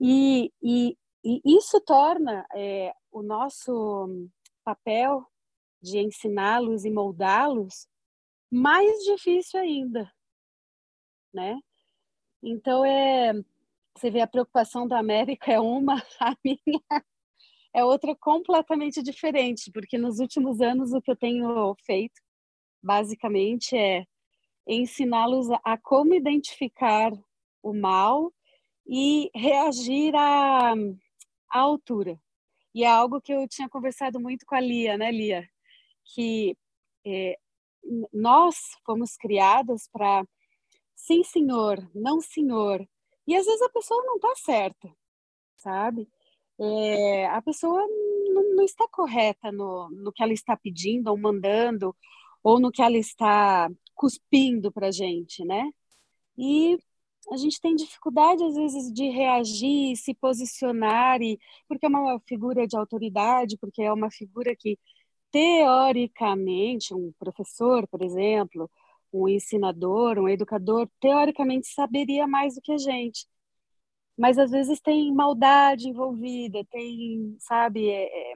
[0.00, 4.28] E, e, e isso torna é, o nosso
[4.64, 5.26] papel
[5.82, 7.86] de ensiná-los e moldá-los
[8.50, 10.10] mais difícil ainda,
[11.32, 11.58] né?
[12.42, 13.32] Então é,
[13.98, 17.04] você vê a preocupação da América é uma, a minha
[17.74, 22.20] é outra completamente diferente, porque nos últimos anos o que eu tenho feito
[22.82, 24.04] basicamente é
[24.66, 27.12] ensiná-los a como identificar
[27.62, 28.32] o mal
[28.86, 30.72] e reagir à,
[31.50, 32.18] à altura.
[32.74, 35.48] E é algo que eu tinha conversado muito com a Lia, né, Lia?
[36.14, 36.56] Que
[37.06, 37.36] é,
[38.12, 40.24] nós fomos criadas para
[40.94, 42.86] sim, senhor, não, senhor.
[43.28, 44.90] E às vezes a pessoa não está certa,
[45.56, 46.08] sabe?
[46.58, 47.86] É, a pessoa
[48.34, 51.94] não, não, está correta no, no que ela está pedindo ou mandando,
[52.42, 55.70] ou no que ela está cuspindo para a gente, né?
[56.38, 56.78] E
[57.32, 62.66] a gente tem dificuldade às vezes de reagir, se posicionar, e porque é uma figura
[62.66, 64.78] de autoridade, porque é uma figura que
[65.30, 68.70] teoricamente um professor, por exemplo,
[69.12, 73.26] um ensinador, um educador, teoricamente saberia mais do que a gente.
[74.16, 78.34] Mas às vezes tem maldade envolvida, tem, sabe, é, é...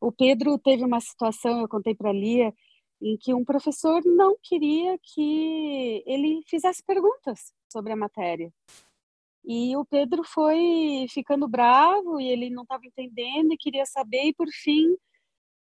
[0.00, 2.52] o Pedro teve uma situação, eu contei para a Lia,
[3.00, 8.52] em que um professor não queria que ele fizesse perguntas sobre a matéria.
[9.44, 14.34] E o Pedro foi ficando bravo e ele não estava entendendo e queria saber, e
[14.34, 14.96] por fim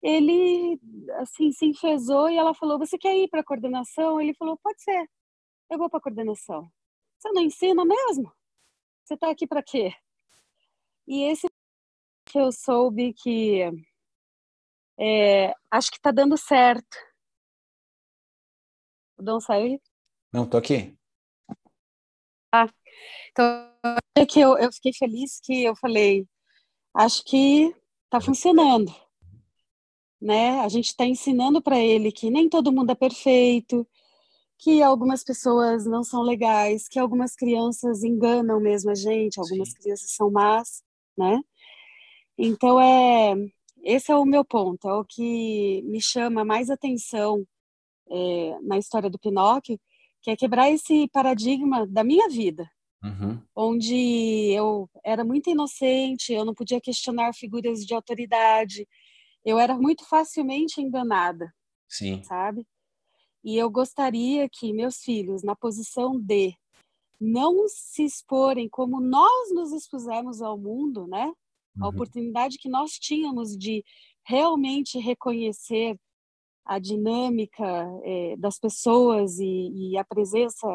[0.02, 0.80] ele
[1.20, 4.20] assim se enfesou e ela falou: Você quer ir para a coordenação?
[4.22, 5.10] Ele falou: Pode ser,
[5.70, 6.72] eu vou para a coordenação.
[7.18, 8.32] Você não ensina mesmo?
[9.04, 9.94] Você está aqui para quê?
[11.08, 11.48] E esse
[12.26, 13.62] que eu soube que
[15.00, 16.98] é, acho que está dando certo
[19.18, 19.82] o Dom saiu?
[20.32, 20.96] Não, tô aqui.
[22.54, 22.70] Ah,
[23.32, 23.74] então
[24.16, 26.28] é que eu, eu fiquei feliz que eu falei,
[26.94, 27.76] acho que
[28.10, 28.94] tá funcionando,
[30.22, 30.60] né?
[30.62, 33.88] A gente está ensinando para ele que nem todo mundo é perfeito,
[34.58, 39.76] que algumas pessoas não são legais, que algumas crianças enganam mesmo a gente, algumas Sim.
[39.76, 40.84] crianças são más,
[41.18, 41.40] né?
[42.38, 43.36] Então é
[43.84, 47.46] esse é o meu ponto, é o que me chama mais atenção
[48.10, 49.80] é, na história do Pinóquio,
[50.22, 52.70] que é quebrar esse paradigma da minha vida,
[53.04, 53.42] uhum.
[53.56, 58.86] onde eu era muito inocente, eu não podia questionar figuras de autoridade,
[59.48, 61.56] eu era muito facilmente enganada.
[61.88, 62.22] Sim.
[62.24, 62.68] Sabe?
[63.42, 66.54] E eu gostaria que meus filhos, na posição de
[67.18, 71.32] não se exporem como nós nos expusemos ao mundo, né?
[71.80, 71.90] A uhum.
[71.90, 73.86] oportunidade que nós tínhamos de
[74.26, 75.98] realmente reconhecer
[76.66, 77.66] a dinâmica
[78.04, 80.68] é, das pessoas e, e, a presença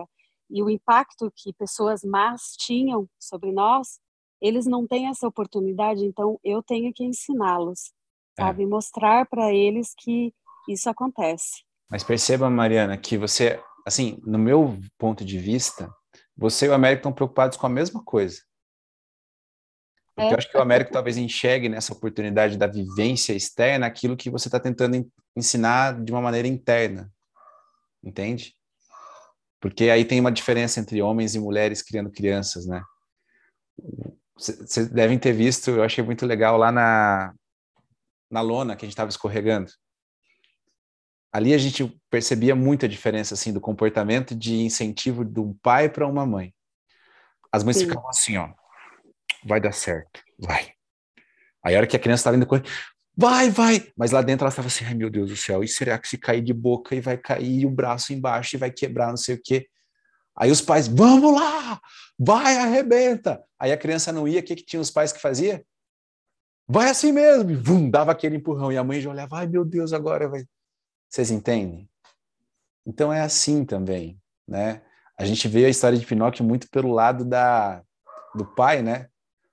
[0.49, 4.01] e o impacto que pessoas más tinham sobre nós,
[4.41, 7.93] eles não têm essa oportunidade, então eu tenho que ensiná-los,
[8.39, 8.43] é.
[8.43, 8.67] sabe?
[8.67, 10.33] Mostrar para eles que
[10.69, 11.63] isso acontece.
[11.91, 15.93] Mas perceba, Mariana, que você, assim, no meu ponto de vista,
[16.37, 18.41] você e o Américo estão preocupados com a mesma coisa.
[20.15, 20.33] Porque é.
[20.33, 24.49] eu acho que o Américo talvez enxergue nessa oportunidade da vivência externa aquilo que você
[24.49, 27.11] está tentando ensinar de uma maneira interna.
[28.03, 28.55] Entende?
[29.61, 32.83] Porque aí tem uma diferença entre homens e mulheres criando crianças, né?
[34.37, 37.33] Vocês devem ter visto, eu achei muito legal lá na,
[38.33, 39.71] na lona que a gente estava escorregando.
[41.31, 46.27] Ali a gente percebia muita diferença assim do comportamento de incentivo do pai para uma
[46.27, 46.55] mãe.
[47.53, 47.87] As mães Sim.
[47.87, 48.51] ficavam assim, ó,
[49.45, 50.73] vai dar certo, vai.
[51.63, 52.65] Aí a hora que a criança estava indo correr,
[53.15, 53.93] vai, vai.
[53.97, 56.17] Mas lá dentro ela estava assim, ai meu Deus do céu, e será que se
[56.17, 59.43] cair de boca e vai cair o braço embaixo e vai quebrar, não sei o
[59.43, 59.69] quê.
[60.35, 61.79] Aí os pais, vamos lá,
[62.19, 63.43] vai, arrebenta.
[63.59, 65.63] Aí a criança não ia, o que, que tinha os pais que fazia?
[66.73, 68.73] Vai assim mesmo, e vum, dava aquele empurrão.
[68.73, 70.47] E a mãe já olhava, ai meu Deus, agora vai.
[71.07, 71.87] Vocês entendem?
[72.87, 74.19] Então é assim também,
[74.49, 74.81] né?
[75.19, 77.85] A gente vê a história de Pinóquio muito pelo lado da,
[78.35, 79.11] do pai, né?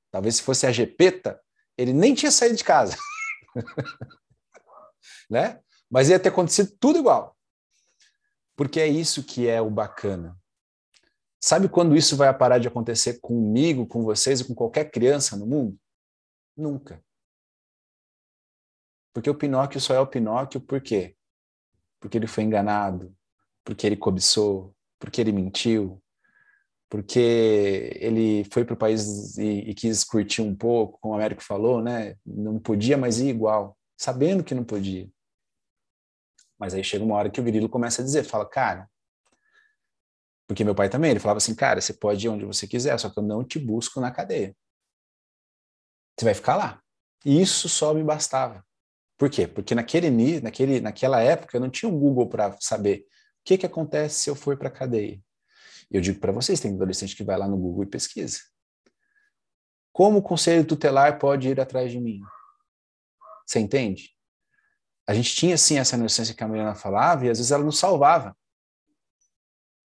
[0.09, 1.41] Talvez se fosse a Gepeta,
[1.77, 2.95] ele nem tinha saído de casa.
[5.29, 5.59] né?
[5.91, 7.35] Mas ia ter acontecido tudo igual.
[8.55, 10.37] Porque é isso que é o bacana.
[11.37, 15.45] Sabe quando isso vai parar de acontecer comigo, com vocês e com qualquer criança no
[15.45, 15.77] mundo?
[16.55, 17.03] Nunca.
[19.19, 21.13] Porque o Pinóquio só é o Pinóquio por quê?
[21.99, 23.13] Porque ele foi enganado,
[23.65, 26.01] porque ele cobiçou, porque ele mentiu,
[26.89, 31.43] porque ele foi para o país e, e, quis curtir um pouco, como o Américo
[31.43, 32.15] falou, né?
[32.25, 35.09] Não podia mais ir igual, sabendo que não podia.
[36.57, 38.89] Mas aí chega uma hora que o Grilo começa a dizer, fala, cara,
[40.47, 43.09] porque meu pai também, ele falava assim, cara, você pode ir onde você quiser, só
[43.09, 44.55] que eu não te busco na cadeia.
[46.17, 46.81] Você vai ficar lá.
[47.25, 48.65] E isso só me bastava.
[49.19, 49.45] Por quê?
[49.45, 50.09] Porque naquele,
[50.39, 53.03] naquele, naquela época eu não tinha um Google para saber o
[53.43, 55.21] que, que acontece se eu for para a cadeia.
[55.91, 58.39] Eu digo para vocês, tem adolescente que vai lá no Google e pesquisa.
[59.91, 62.21] Como o conselho tutelar pode ir atrás de mim?
[63.45, 64.15] Você entende?
[65.05, 67.77] A gente tinha, sim, essa inocência que a Mariana falava e às vezes ela nos
[67.77, 68.33] salvava.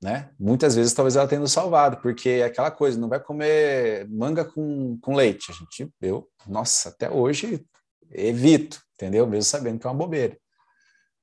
[0.00, 0.30] Né?
[0.38, 4.44] Muitas vezes talvez ela tenha nos salvado, porque é aquela coisa, não vai comer manga
[4.44, 5.50] com, com leite.
[5.50, 7.66] A gente, eu, nossa, até hoje
[8.10, 9.26] evito, entendeu?
[9.26, 10.38] Mesmo sabendo que é uma bobeira.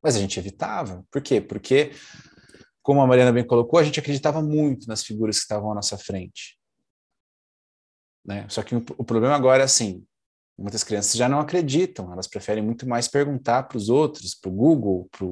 [0.02, 1.06] Mas a gente evitava.
[1.12, 1.40] Por quê?
[1.40, 1.92] Porque
[2.82, 5.98] como a Mariana bem colocou, a gente acreditava muito nas figuras que estavam à nossa
[5.98, 6.58] frente.
[8.26, 8.46] Né?
[8.50, 10.06] Só que o, o problema agora é assim,
[10.58, 14.54] muitas crianças já não acreditam, elas preferem muito mais perguntar para os outros, para o
[14.54, 15.26] Google, para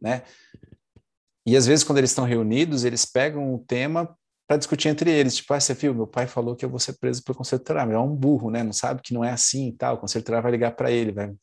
[0.00, 0.22] né?
[1.46, 5.36] E às vezes quando eles estão reunidos, eles pegam o tema para discutir entre eles,
[5.36, 7.90] tipo, ah, você viu, meu pai falou que eu vou ser preso por conselho tutelar,
[7.90, 8.62] é um burro, né?
[8.62, 11.12] Não sabe que não é assim e tal, o conselho tutelar vai ligar para ele,
[11.12, 11.34] vai...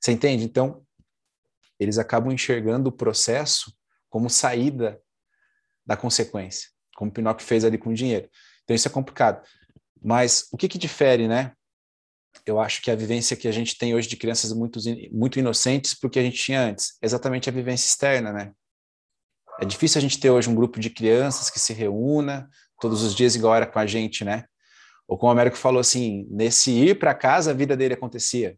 [0.00, 0.44] Você entende?
[0.44, 0.82] Então,
[1.78, 3.72] eles acabam enxergando o processo
[4.08, 5.00] como saída
[5.86, 8.28] da consequência, como Pinóquio fez ali com o dinheiro.
[8.64, 9.44] Então isso é complicado.
[10.02, 11.52] Mas o que, que difere, né?
[12.46, 14.78] Eu acho que a vivência que a gente tem hoje de crianças muito,
[15.10, 18.52] muito inocentes porque a gente tinha antes, exatamente a vivência externa, né?
[19.60, 22.48] É difícil a gente ter hoje um grupo de crianças que se reúna
[22.80, 24.44] todos os dias igual era com a gente, né?
[25.06, 28.56] Ou como o Américo falou assim, nesse ir para casa a vida dele acontecia.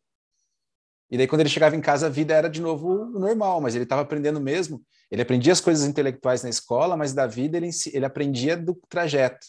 [1.11, 3.85] E daí quando ele chegava em casa a vida era de novo normal, mas ele
[3.85, 4.83] estava aprendendo mesmo
[5.13, 9.47] ele aprendia as coisas intelectuais na escola, mas da vida ele, ele aprendia do trajeto,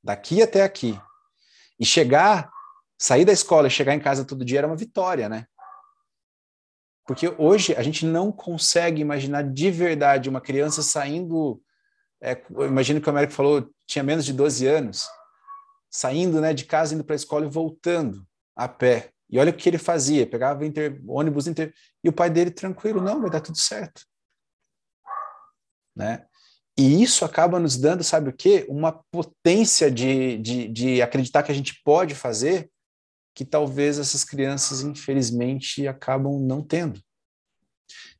[0.00, 0.96] daqui até aqui.
[1.80, 2.48] E chegar,
[2.96, 5.46] sair da escola e chegar em casa todo dia era uma vitória, né?
[7.10, 11.60] Porque hoje a gente não consegue imaginar de verdade uma criança saindo.
[12.22, 15.08] É, imagino que o Américo falou, tinha menos de 12 anos,
[15.90, 19.10] saindo né, de casa, indo para a escola e voltando a pé.
[19.28, 23.00] E olha o que ele fazia: pegava inter, ônibus inter, e o pai dele tranquilo,
[23.00, 24.02] não, vai dar tudo certo
[25.96, 26.24] né?
[26.78, 28.64] E isso acaba nos dando, sabe o quê?
[28.68, 32.70] Uma potência de, de, de acreditar que a gente pode fazer
[33.34, 37.00] que talvez essas crianças, infelizmente, acabam não tendo.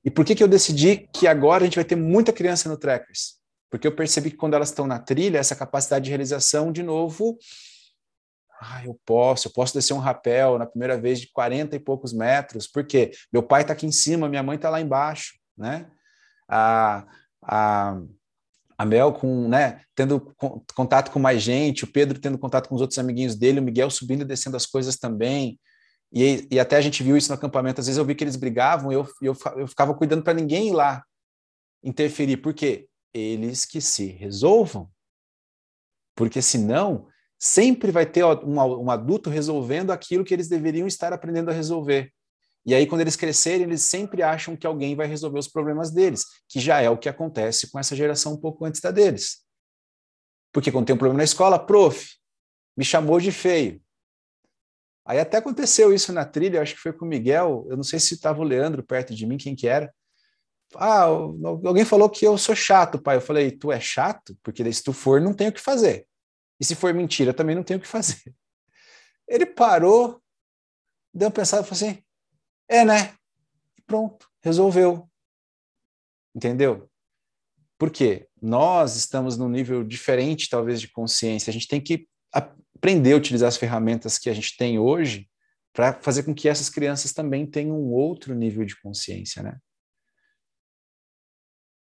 [0.05, 2.77] E por que, que eu decidi que agora a gente vai ter muita criança no
[2.77, 3.39] Trackers?
[3.71, 7.39] Porque eu percebi que quando elas estão na trilha, essa capacidade de realização, de novo,
[8.61, 12.13] ah, eu posso, eu posso descer um rapel na primeira vez de 40 e poucos
[12.13, 15.91] metros, porque meu pai está aqui em cima, minha mãe está lá embaixo, né?
[16.49, 17.07] A,
[17.43, 18.01] a,
[18.81, 20.35] a Mel com, né, tendo
[20.75, 23.91] contato com mais gente, o Pedro tendo contato com os outros amiguinhos dele, o Miguel
[23.91, 25.61] subindo e descendo as coisas também,
[26.13, 28.37] e, e até a gente viu isso no acampamento, às vezes eu vi que eles
[28.37, 31.05] brigavam e eu, eu, eu ficava cuidando para ninguém ir lá
[31.83, 32.89] interferir, por quê?
[33.13, 34.91] eles que se resolvam.
[36.15, 37.09] Porque senão,
[37.39, 42.13] sempre vai ter um, um adulto resolvendo aquilo que eles deveriam estar aprendendo a resolver.
[42.65, 46.25] E aí, quando eles crescerem, eles sempre acham que alguém vai resolver os problemas deles,
[46.49, 49.45] que já é o que acontece com essa geração um pouco antes da deles.
[50.53, 52.17] Porque quando tem um problema na escola, prof,
[52.77, 53.81] me chamou de feio.
[55.07, 57.99] Aí até aconteceu isso na trilha, acho que foi com o Miguel, eu não sei
[57.99, 59.93] se estava o Leandro perto de mim, quem que era.
[60.77, 63.17] Ah, alguém falou que eu sou chato, pai.
[63.17, 64.39] Eu falei, tu é chato?
[64.43, 66.07] Porque se tu for, não tenho o que fazer.
[66.61, 68.35] E se for mentira, também não tenho o que fazer.
[69.27, 70.23] Ele parou,
[71.13, 72.05] deu uma pensada e falou assim:
[72.71, 73.15] é, né?
[73.85, 75.11] Pronto, resolveu.
[76.33, 76.89] Entendeu?
[77.77, 78.29] Por quê?
[78.41, 81.51] Nós estamos num nível diferente, talvez, de consciência.
[81.51, 85.29] A gente tem que aprender a utilizar as ferramentas que a gente tem hoje
[85.73, 89.59] para fazer com que essas crianças também tenham um outro nível de consciência, né?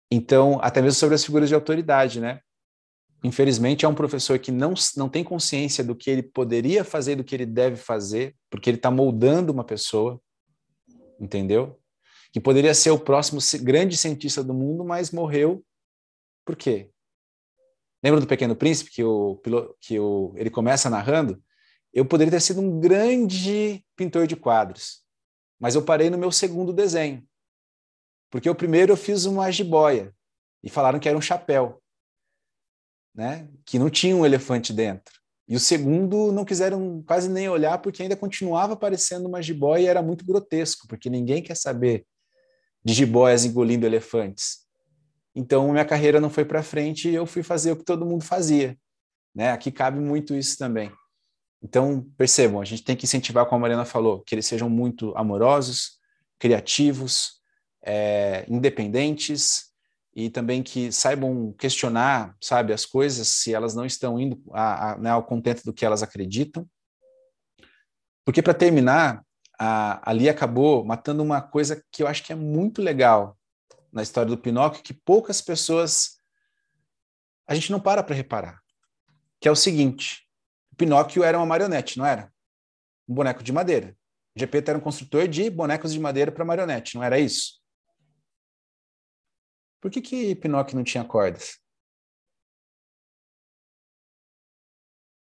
[0.09, 2.39] Então, até mesmo sobre as figuras de autoridade, né?
[3.23, 7.23] Infelizmente, é um professor que não, não tem consciência do que ele poderia fazer, do
[7.23, 10.21] que ele deve fazer, porque ele está moldando uma pessoa,
[11.19, 11.79] entendeu?
[12.31, 15.65] Que poderia ser o próximo grande cientista do mundo, mas morreu.
[16.45, 16.91] Por quê?
[18.03, 19.41] Lembra do Pequeno Príncipe, que, o,
[19.81, 21.41] que o, ele começa narrando?
[21.91, 25.03] Eu poderia ter sido um grande pintor de quadros,
[25.59, 27.27] mas eu parei no meu segundo desenho.
[28.29, 30.13] Porque o primeiro eu fiz uma jiboia
[30.61, 31.81] e falaram que era um chapéu,
[33.15, 33.49] né?
[33.65, 35.16] Que não tinha um elefante dentro.
[35.47, 39.87] E o segundo não quiseram quase nem olhar porque ainda continuava parecendo uma jiboia e
[39.87, 42.05] era muito grotesco, porque ninguém quer saber
[42.83, 44.65] de jiboias engolindo elefantes.
[45.33, 48.23] Então minha carreira não foi para frente e eu fui fazer o que todo mundo
[48.23, 48.77] fazia,
[49.33, 49.51] né?
[49.51, 50.91] Aqui cabe muito isso também.
[51.61, 55.15] Então, percebam, a gente tem que incentivar, como a Mariana falou, que eles sejam muito
[55.17, 55.99] amorosos,
[56.37, 57.41] criativos,
[57.83, 59.71] é, independentes
[60.17, 64.97] e também que saibam questionar, sabe, as coisas se elas não estão indo a, a,
[64.97, 66.67] né, ao contento do que elas acreditam.
[68.25, 69.23] Porque, para terminar,
[69.59, 73.37] a, ali acabou matando uma coisa que eu acho que é muito legal
[73.93, 76.17] na história do Pinóquio, que poucas pessoas
[77.47, 78.59] a gente não para para reparar,
[79.39, 80.27] que é o seguinte:
[80.73, 82.33] o Pinóquio era uma marionete, não era?
[83.07, 83.95] Um boneco de madeira.
[84.35, 87.61] O Gepeto era um construtor de bonecos de madeira para marionete, não era isso?
[89.81, 91.59] Por que, que Pinóquio não tinha cordas?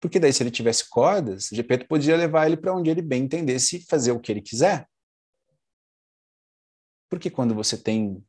[0.00, 3.78] Porque daí, se ele tivesse cordas, Gepeto podia levar ele para onde ele bem entendesse
[3.78, 4.88] e fazer o que ele quiser.
[7.10, 8.24] Porque quando você tem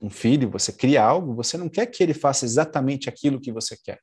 [0.00, 3.76] um filho, você cria algo, você não quer que ele faça exatamente aquilo que você
[3.76, 4.02] quer.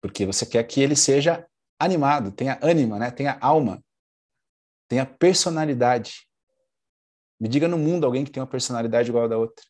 [0.00, 1.46] Porque você quer que ele seja
[1.78, 3.10] animado, tenha ânima, né?
[3.10, 3.82] tenha alma,
[4.88, 6.28] tenha personalidade.
[7.42, 9.66] Me diga no mundo alguém que tem uma personalidade igual a da outra.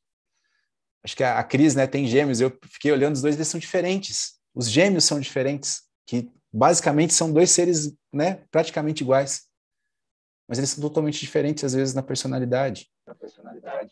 [1.02, 3.58] Acho que a, a Cris né, tem gêmeos, eu fiquei olhando, os dois eles são
[3.58, 4.38] diferentes.
[4.54, 9.48] Os gêmeos são diferentes, que basicamente são dois seres né, praticamente iguais.
[10.46, 12.90] Mas eles são totalmente diferentes, às vezes, na personalidade.
[13.06, 13.90] Na personalidade.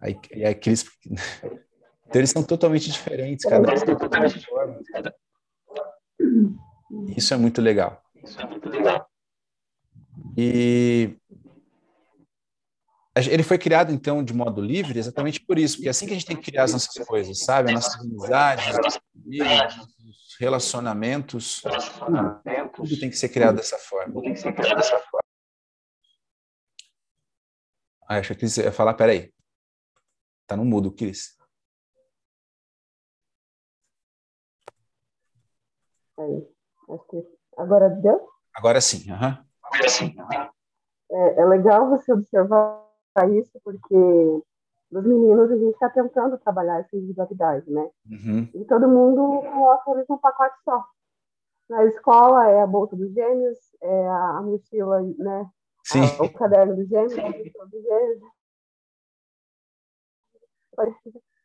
[0.00, 0.84] Aí, aí a Cris...
[2.06, 4.78] Então, eles são totalmente diferentes, cada um tem totalmente forma.
[7.16, 8.00] Isso é muito legal.
[8.22, 9.08] Isso é muito legal.
[10.36, 11.16] E
[13.16, 16.14] ele foi criado, então, de modo livre exatamente por isso, porque é assim que a
[16.14, 17.68] gente tem que criar as nossas coisas, sabe?
[17.68, 18.66] As nossas amizades,
[19.24, 24.20] os relacionamentos, tudo, tudo tem que ser criado dessa forma.
[24.20, 25.20] Tem que ser criado dessa forma.
[28.06, 29.32] Ah, acho que Cris ia falar, peraí.
[30.46, 31.38] Tá no mudo, Cris.
[36.18, 36.48] Aí,
[36.90, 37.16] acho que
[37.56, 38.28] agora deu?
[38.54, 39.38] Agora sim, aham.
[39.38, 39.53] Uhum.
[41.10, 42.82] É, é legal você observar
[43.30, 43.94] isso, porque
[44.90, 47.90] nos meninos a gente está tentando trabalhar essa individualidade, né?
[48.10, 48.48] Uhum.
[48.54, 50.84] E todo mundo coloca eles num pacote só.
[51.68, 55.50] Na escola é a bolsa dos gêmeos, é a mochila, né?
[55.84, 56.00] Sim.
[56.18, 58.22] A, o caderno dos gêmeos, a mochila dos gêmeos.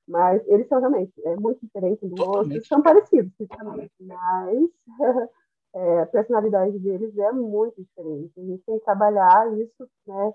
[0.08, 4.70] Mas eles são realmente é, muito diferentes um do outro, são parecidos fisicamente, mas
[5.74, 8.32] é, a personalidade deles é muito diferente.
[8.38, 10.34] A gente tem que trabalhar isso, né,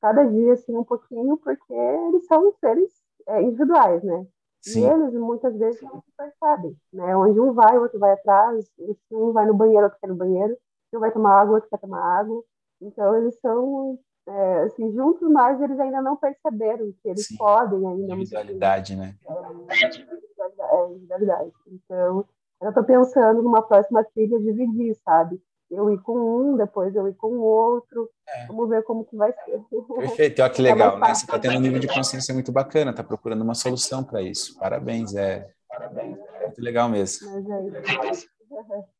[0.00, 2.90] cada dia assim um pouquinho, porque eles são seres
[3.28, 4.26] é, individuais, né?
[4.60, 4.80] Sim.
[4.80, 7.16] E eles muitas vezes não se percebem, né?
[7.16, 8.64] Onde um vai, o outro vai atrás,
[9.10, 10.56] um vai no banheiro, outro quer no banheiro,
[10.94, 12.42] um vai tomar água, outro quer tomar água.
[12.80, 17.36] Então eles são é, assim, juntos, mas eles ainda não perceberam que eles Sim.
[17.36, 18.14] podem ainda.
[18.14, 19.16] Individualidade, né?
[19.28, 21.52] É, individualidade.
[21.66, 22.24] Então,
[22.62, 25.40] eu estou pensando numa próxima trilha dividir, sabe?
[25.70, 28.08] Eu ir com um, depois eu ir com o outro.
[28.28, 28.46] É.
[28.46, 29.60] Vamos ver como que vai ser.
[29.98, 31.14] Perfeito, olha que legal, né?
[31.14, 34.58] Você está tendo um nível de consciência muito bacana, está procurando uma solução para isso.
[34.58, 35.50] Parabéns, é.
[35.68, 36.18] Parabéns.
[36.42, 37.28] Muito legal mesmo.
[37.30, 38.84] Mas é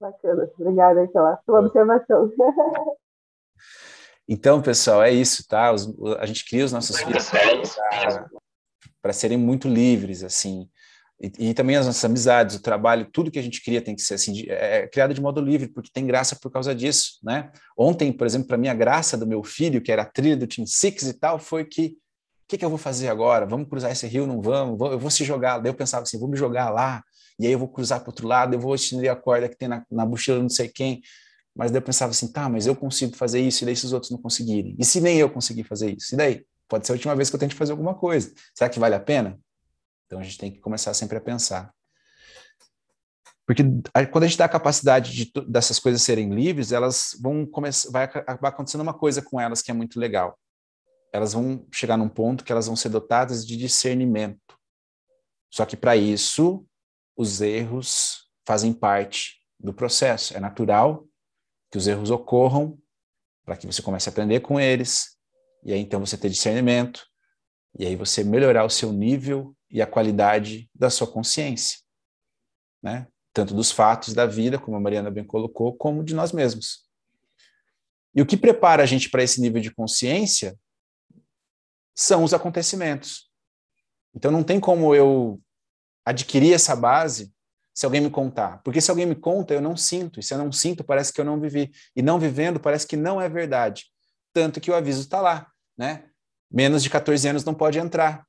[0.00, 0.48] Bacana.
[0.58, 2.32] Obrigada pela sua observação.
[4.30, 5.72] Então, pessoal, é isso, tá?
[5.72, 5.88] Os,
[6.18, 7.30] a gente cria os nossos filhos
[9.00, 10.68] para serem muito livres, assim.
[11.20, 14.02] E, e, também as nossas amizades, o trabalho, tudo que a gente cria tem que
[14.02, 17.50] ser assim, é, é criado de modo livre, porque tem graça por causa disso, né?
[17.76, 20.46] Ontem, por exemplo, para mim, a graça do meu filho, que era a trilha do
[20.46, 21.96] Team Six e tal, foi que
[22.44, 23.44] o que, que, eu vou fazer agora?
[23.44, 24.26] Vamos cruzar esse rio?
[24.26, 24.80] Não vamos?
[24.80, 25.58] Eu vou se jogar.
[25.58, 27.02] Daí eu pensava assim, vou me jogar lá,
[27.38, 29.68] e aí eu vou cruzar para outro lado, eu vou estender a corda que tem
[29.68, 31.02] na, na mochila não sei quem.
[31.54, 33.92] Mas daí eu pensava assim, tá, mas eu consigo fazer isso, e daí se os
[33.92, 34.76] outros não conseguirem?
[34.78, 36.14] E se nem eu conseguir fazer isso?
[36.14, 36.44] E daí?
[36.68, 38.32] Pode ser a última vez que eu tente fazer alguma coisa.
[38.54, 39.38] Será que vale a pena?
[40.08, 41.70] Então a gente tem que começar sempre a pensar.
[43.46, 43.62] Porque
[44.10, 48.04] quando a gente dá a capacidade de, dessas coisas serem livres, elas vão começar, vai
[48.04, 50.38] acabar acontecendo uma coisa com elas que é muito legal.
[51.12, 54.58] Elas vão chegar num ponto que elas vão ser dotadas de discernimento.
[55.50, 56.66] Só que para isso,
[57.16, 60.34] os erros fazem parte do processo.
[60.36, 61.06] É natural
[61.70, 62.78] que os erros ocorram
[63.44, 65.16] para que você comece a aprender com eles,
[65.64, 67.06] e aí então você ter discernimento,
[67.78, 71.78] e aí você melhorar o seu nível e a qualidade da sua consciência,
[72.82, 73.06] né?
[73.32, 76.88] Tanto dos fatos da vida, como a Mariana bem colocou, como de nós mesmos.
[78.14, 80.58] E o que prepara a gente para esse nível de consciência
[81.94, 83.30] são os acontecimentos.
[84.14, 85.40] Então não tem como eu
[86.04, 87.32] adquirir essa base
[87.74, 88.60] se alguém me contar.
[88.64, 90.18] Porque se alguém me conta, eu não sinto.
[90.18, 91.70] E se eu não sinto, parece que eu não vivi.
[91.94, 93.84] E não vivendo, parece que não é verdade.
[94.32, 95.46] Tanto que o aviso está lá,
[95.76, 96.08] né?
[96.50, 98.26] Menos de 14 anos não pode entrar.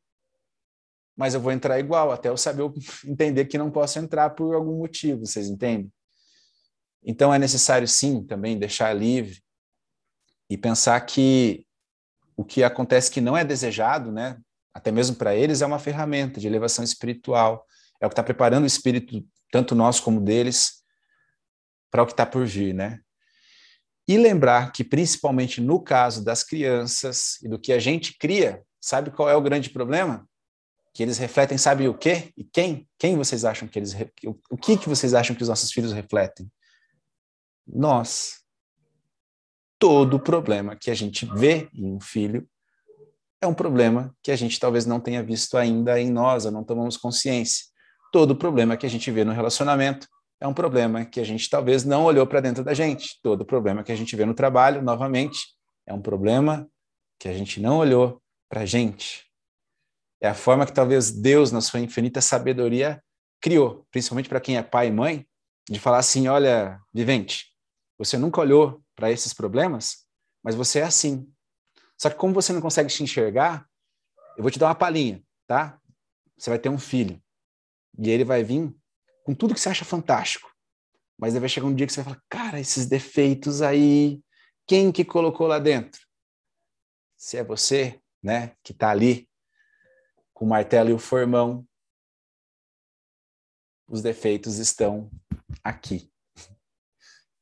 [1.19, 2.63] Mas eu vou entrar igual, até eu saber
[3.05, 5.91] entender que não posso entrar por algum motivo, vocês entendem?
[7.03, 9.43] Então é necessário sim também deixar livre
[10.49, 11.65] e pensar que
[12.37, 14.39] o que acontece que não é desejado, né?
[14.73, 17.67] Até mesmo para eles é uma ferramenta de elevação espiritual,
[17.99, 20.83] é o que está preparando o espírito tanto nós como deles,
[21.91, 23.01] para o que está por vir, né?
[24.07, 29.11] E lembrar que, principalmente no caso das crianças e do que a gente cria, sabe
[29.11, 30.25] qual é o grande problema?
[30.99, 32.33] Que eles refletem, sabe o quê?
[32.35, 32.85] E quem?
[32.97, 33.95] Quem vocês acham que eles.
[34.49, 36.51] O que, que vocês acham que os nossos filhos refletem?
[37.65, 38.39] Nós.
[39.77, 42.45] Todo problema que a gente vê em um filho
[43.41, 46.65] é um problema que a gente talvez não tenha visto ainda em nós, ou não
[46.65, 47.69] tomamos consciência
[48.11, 50.07] todo problema que a gente vê no relacionamento
[50.41, 53.19] é um problema que a gente talvez não olhou para dentro da gente.
[53.21, 55.39] Todo problema que a gente vê no trabalho, novamente,
[55.85, 56.67] é um problema
[57.19, 59.28] que a gente não olhou para a gente.
[60.21, 63.01] É a forma que talvez Deus, na sua infinita sabedoria,
[63.41, 65.27] criou, principalmente para quem é pai e mãe,
[65.69, 67.55] de falar assim: olha, vivente,
[67.97, 70.05] você nunca olhou para esses problemas,
[70.43, 71.31] mas você é assim.
[71.97, 73.65] Só que como você não consegue te enxergar,
[74.37, 75.79] eu vou te dar uma palhinha, tá?
[76.37, 77.21] Você vai ter um filho.
[77.97, 78.73] E ele vai vir
[79.25, 80.49] com tudo que você acha fantástico.
[81.17, 84.21] Mas aí vai chegar um dia que você vai falar, cara, esses defeitos aí,
[84.65, 86.01] quem que colocou lá dentro?
[87.17, 89.28] Se é você, né, que está ali
[90.39, 91.67] com o martelo e o formão,
[93.89, 95.11] os defeitos estão
[95.61, 96.09] aqui.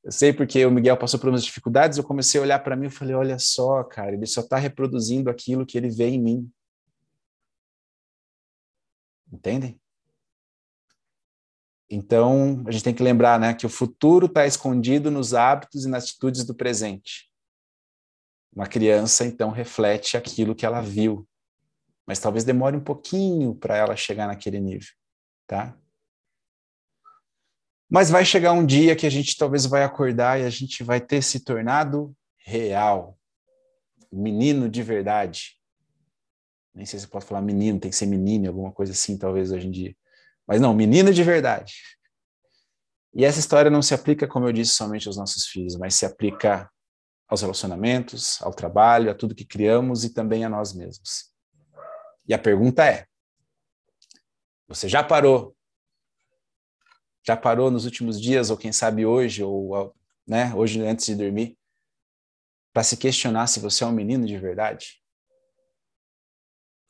[0.04, 2.88] Eu sei porque o Miguel passou por umas dificuldades, eu comecei a olhar para mim
[2.88, 6.52] e falei, olha só, cara, ele só está reproduzindo aquilo que ele vê em mim.
[9.32, 9.80] Entendem?
[11.88, 15.88] Então, a gente tem que lembrar né, que o futuro está escondido nos hábitos e
[15.88, 17.32] nas atitudes do presente.
[18.52, 21.28] Uma criança, então, reflete aquilo que ela viu,
[22.08, 24.90] mas talvez demore um pouquinho para ela chegar naquele nível,
[25.46, 25.78] tá?
[27.90, 31.00] Mas vai chegar um dia que a gente talvez vai acordar e a gente vai
[31.02, 33.18] ter se tornado real,
[34.12, 35.58] menino de verdade.
[36.74, 39.68] Nem sei se pode falar menino, tem que ser menino, alguma coisa assim, talvez hoje
[39.68, 39.96] em dia
[40.48, 41.74] mas não, menino de verdade.
[43.14, 46.06] E essa história não se aplica, como eu disse, somente aos nossos filhos, mas se
[46.06, 46.72] aplica
[47.28, 51.34] aos relacionamentos, ao trabalho, a tudo que criamos e também a nós mesmos.
[52.28, 53.08] E a pergunta é:
[54.68, 55.56] você já parou?
[57.26, 59.94] Já parou nos últimos dias, ou quem sabe hoje, ou
[60.26, 61.58] né, hoje antes de dormir,
[62.74, 65.02] para se questionar se você é um menino de verdade?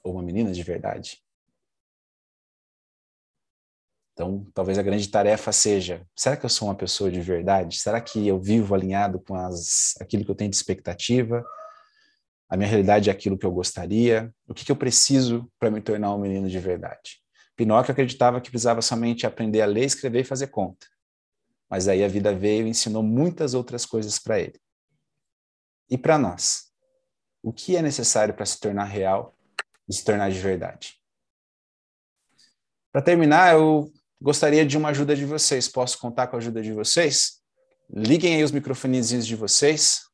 [0.04, 1.24] Ou uma menina de verdade?
[4.14, 7.78] Então, talvez a grande tarefa seja: será que eu sou uma pessoa de verdade?
[7.78, 11.46] Será que eu vivo alinhado com as, aquilo que eu tenho de expectativa?
[12.50, 14.34] A minha realidade é aquilo que eu gostaria?
[14.48, 17.22] O que, que eu preciso para me tornar um menino de verdade?
[17.56, 20.88] Pinóquio acreditava que precisava somente aprender a ler, escrever e fazer conta.
[21.70, 24.60] Mas aí a vida veio e ensinou muitas outras coisas para ele.
[25.90, 26.68] E para nós?
[27.44, 29.38] O que é necessário para se tornar real
[29.88, 30.96] e se tornar de verdade?
[32.92, 35.68] Para terminar, eu Gostaria de uma ajuda de vocês.
[35.68, 37.40] Posso contar com a ajuda de vocês?
[37.90, 40.07] Liguem aí os microfonezinhos de vocês.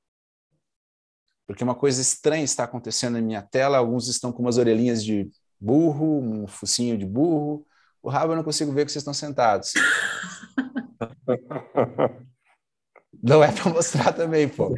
[1.46, 3.78] Porque uma coisa estranha está acontecendo na minha tela.
[3.78, 5.30] Alguns estão com umas orelhinhas de
[5.60, 7.66] burro, um focinho de burro.
[8.02, 9.74] O rabo eu não consigo ver que vocês estão sentados.
[13.24, 14.76] Não é para mostrar também, pô.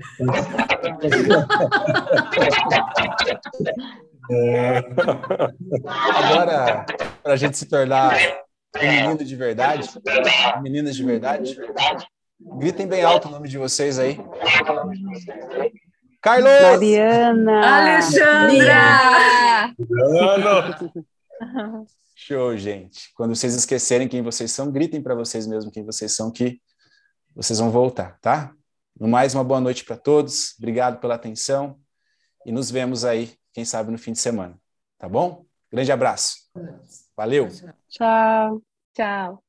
[6.14, 6.86] Agora,
[7.24, 8.16] para a gente se tornar
[8.76, 9.90] um menino de verdade,
[10.62, 11.58] meninas de verdade,
[12.40, 14.20] gritem bem alto o nome de vocês aí.
[16.26, 16.50] Carlos!
[16.50, 17.82] Mariana!
[17.82, 19.76] Alexandra!
[22.16, 23.14] Show, gente.
[23.14, 26.60] Quando vocês esquecerem quem vocês são, gritem para vocês mesmos quem vocês são, que
[27.36, 28.52] vocês vão voltar, tá?
[29.00, 30.56] No mais, uma boa noite para todos.
[30.58, 31.80] Obrigado pela atenção
[32.44, 34.60] e nos vemos aí, quem sabe, no fim de semana.
[34.98, 35.46] Tá bom?
[35.72, 36.38] Grande abraço.
[37.16, 37.50] Valeu.
[37.88, 38.64] Tchau.
[38.96, 39.45] Tchau.